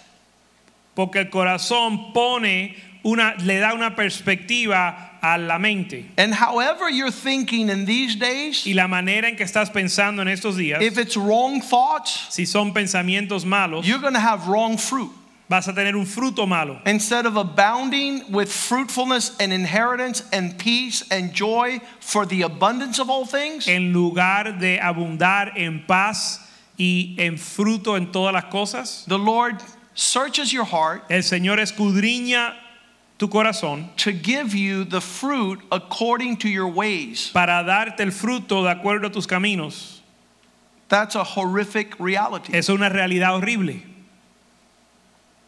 [0.94, 6.06] porque el corazón pone una, le da una perspectiva a la mente.
[6.16, 10.28] And however you're thinking in these days, Y la manera en que estás pensando en
[10.28, 14.76] estos días, if it's wrong thoughts, si son pensamientos malos, you're going to have wrong
[14.76, 15.10] fruit.
[15.50, 16.80] Vas a tener un fruto malo.
[16.86, 23.10] Instead of abounding with fruitfulness and inheritance and peace and joy for the abundance of
[23.10, 26.38] all things, En lugar de abundar en paz
[26.78, 29.60] y en fruto en todas las cosas, the Lord
[29.92, 32.54] searches your heart el Señor escudriña
[33.18, 37.28] tu corazón to give you the fruit according to your ways.
[37.34, 39.98] para darte el fruto de acuerdo a tus caminos.
[40.88, 42.52] That's a horrific reality.
[42.56, 43.89] Es una realidad horrible.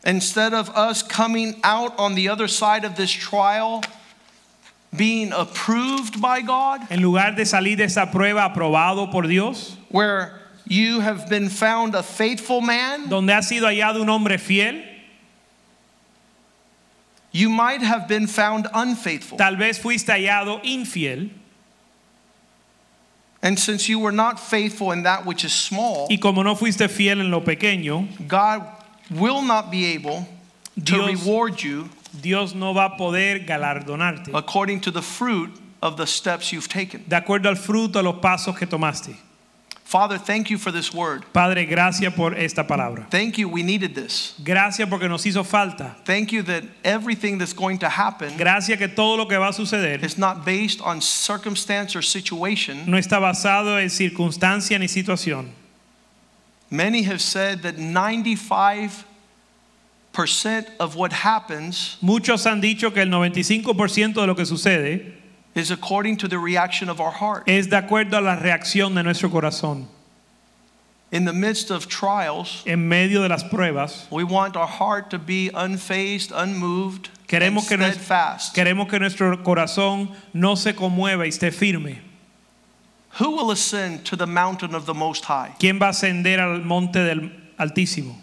[0.04, 3.82] Instead of us coming out on the other side of this trial
[4.94, 10.40] being approved by God, En lugar de salir de esa prueba aprobado por Dios, where
[10.66, 14.82] you have been found a faithful man, donde ha sido hallado un hombre fiel,
[17.30, 19.38] you might have been found unfaithful.
[19.38, 21.30] tal vez fuiste hallado infiel
[23.44, 26.88] And since you were not faithful in that which is small, y como no fuiste
[26.88, 28.64] fiel en lo pequeño, God
[29.14, 30.26] will not be able
[30.76, 31.88] to Dios- reward you
[32.20, 37.02] Dios no va a poder galardonarte according to the fruit of the steps you've taken.
[37.08, 39.16] de acuerdo al fruto de los pasos que tomaste.
[39.84, 41.22] Father, thank you for this word.
[41.34, 43.06] Padre, gracias por esta palabra.
[43.10, 44.32] Thank you, we needed this.
[44.42, 45.96] Gracias porque nos hizo falta.
[46.06, 49.52] Thank you that everything that's going to happen Gracias que todo lo que va a
[49.52, 52.84] suceder is not based on circumstance or situation.
[52.86, 55.50] no está basado en circunstancia ni situación.
[56.72, 59.04] Many have said that 95%
[60.80, 65.12] of what happens Muchos han dicho que el 95% de lo que sucede
[65.54, 67.44] is according to the reaction of our heart.
[67.46, 69.86] es de acuerdo a la reacción de nuestro corazón.
[71.10, 75.18] In the midst of trials, En medio de las pruebas, we want our heart to
[75.18, 78.54] be unfazed, unmoved, queremos and steadfast.
[78.54, 81.98] queremos que nuestro corazón no se conmueva y esté firme.
[83.18, 85.54] Who will ascend to the mountain of the Most High?
[85.58, 88.16] ¿Quién va a ascender al monte del Altísimo?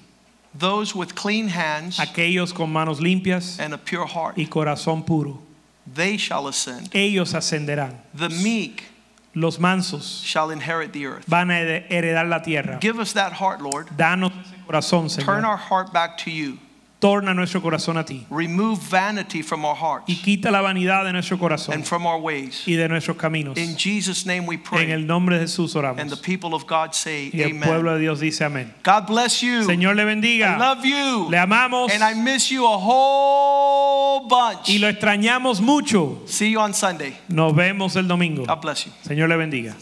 [0.57, 4.35] Those with clean hands Aquellos con manos limpias and a pure heart.
[4.37, 5.39] y corazón puro.
[5.91, 6.89] They shall ascend.
[6.93, 7.95] Ellos ascenderán.
[8.13, 8.85] The meek
[9.35, 11.25] Los mansos shall inherit the earth.
[11.27, 11.53] van a
[11.87, 12.79] heredar la tierra.
[12.81, 13.87] Give us that heart, Lord.
[13.95, 16.57] Danos ese corazón, Turn our heart back to you.
[16.99, 18.25] Torna nuestro corazón a ti.
[18.29, 22.19] Remove vanity from our hearts Y quita la vanidad de nuestro corazón and from our
[22.19, 22.63] ways.
[22.67, 23.57] y de nuestros caminos.
[23.57, 24.91] In Jesus' name we En pray.
[24.91, 27.93] el nombre de Jesús And the people of God say, Y el pueblo Amen.
[27.95, 28.73] de Dios dice amén.
[28.83, 29.63] God bless you.
[29.63, 30.57] Señor le bendiga.
[30.57, 31.29] I love you.
[31.29, 34.67] Le amamos And I miss you a whole bunch.
[34.69, 36.21] y lo extrañamos mucho.
[36.25, 37.15] See you on Sunday.
[37.29, 38.45] Nos vemos el domingo.
[38.45, 38.91] God bless you.
[39.03, 39.73] Señor le bendiga.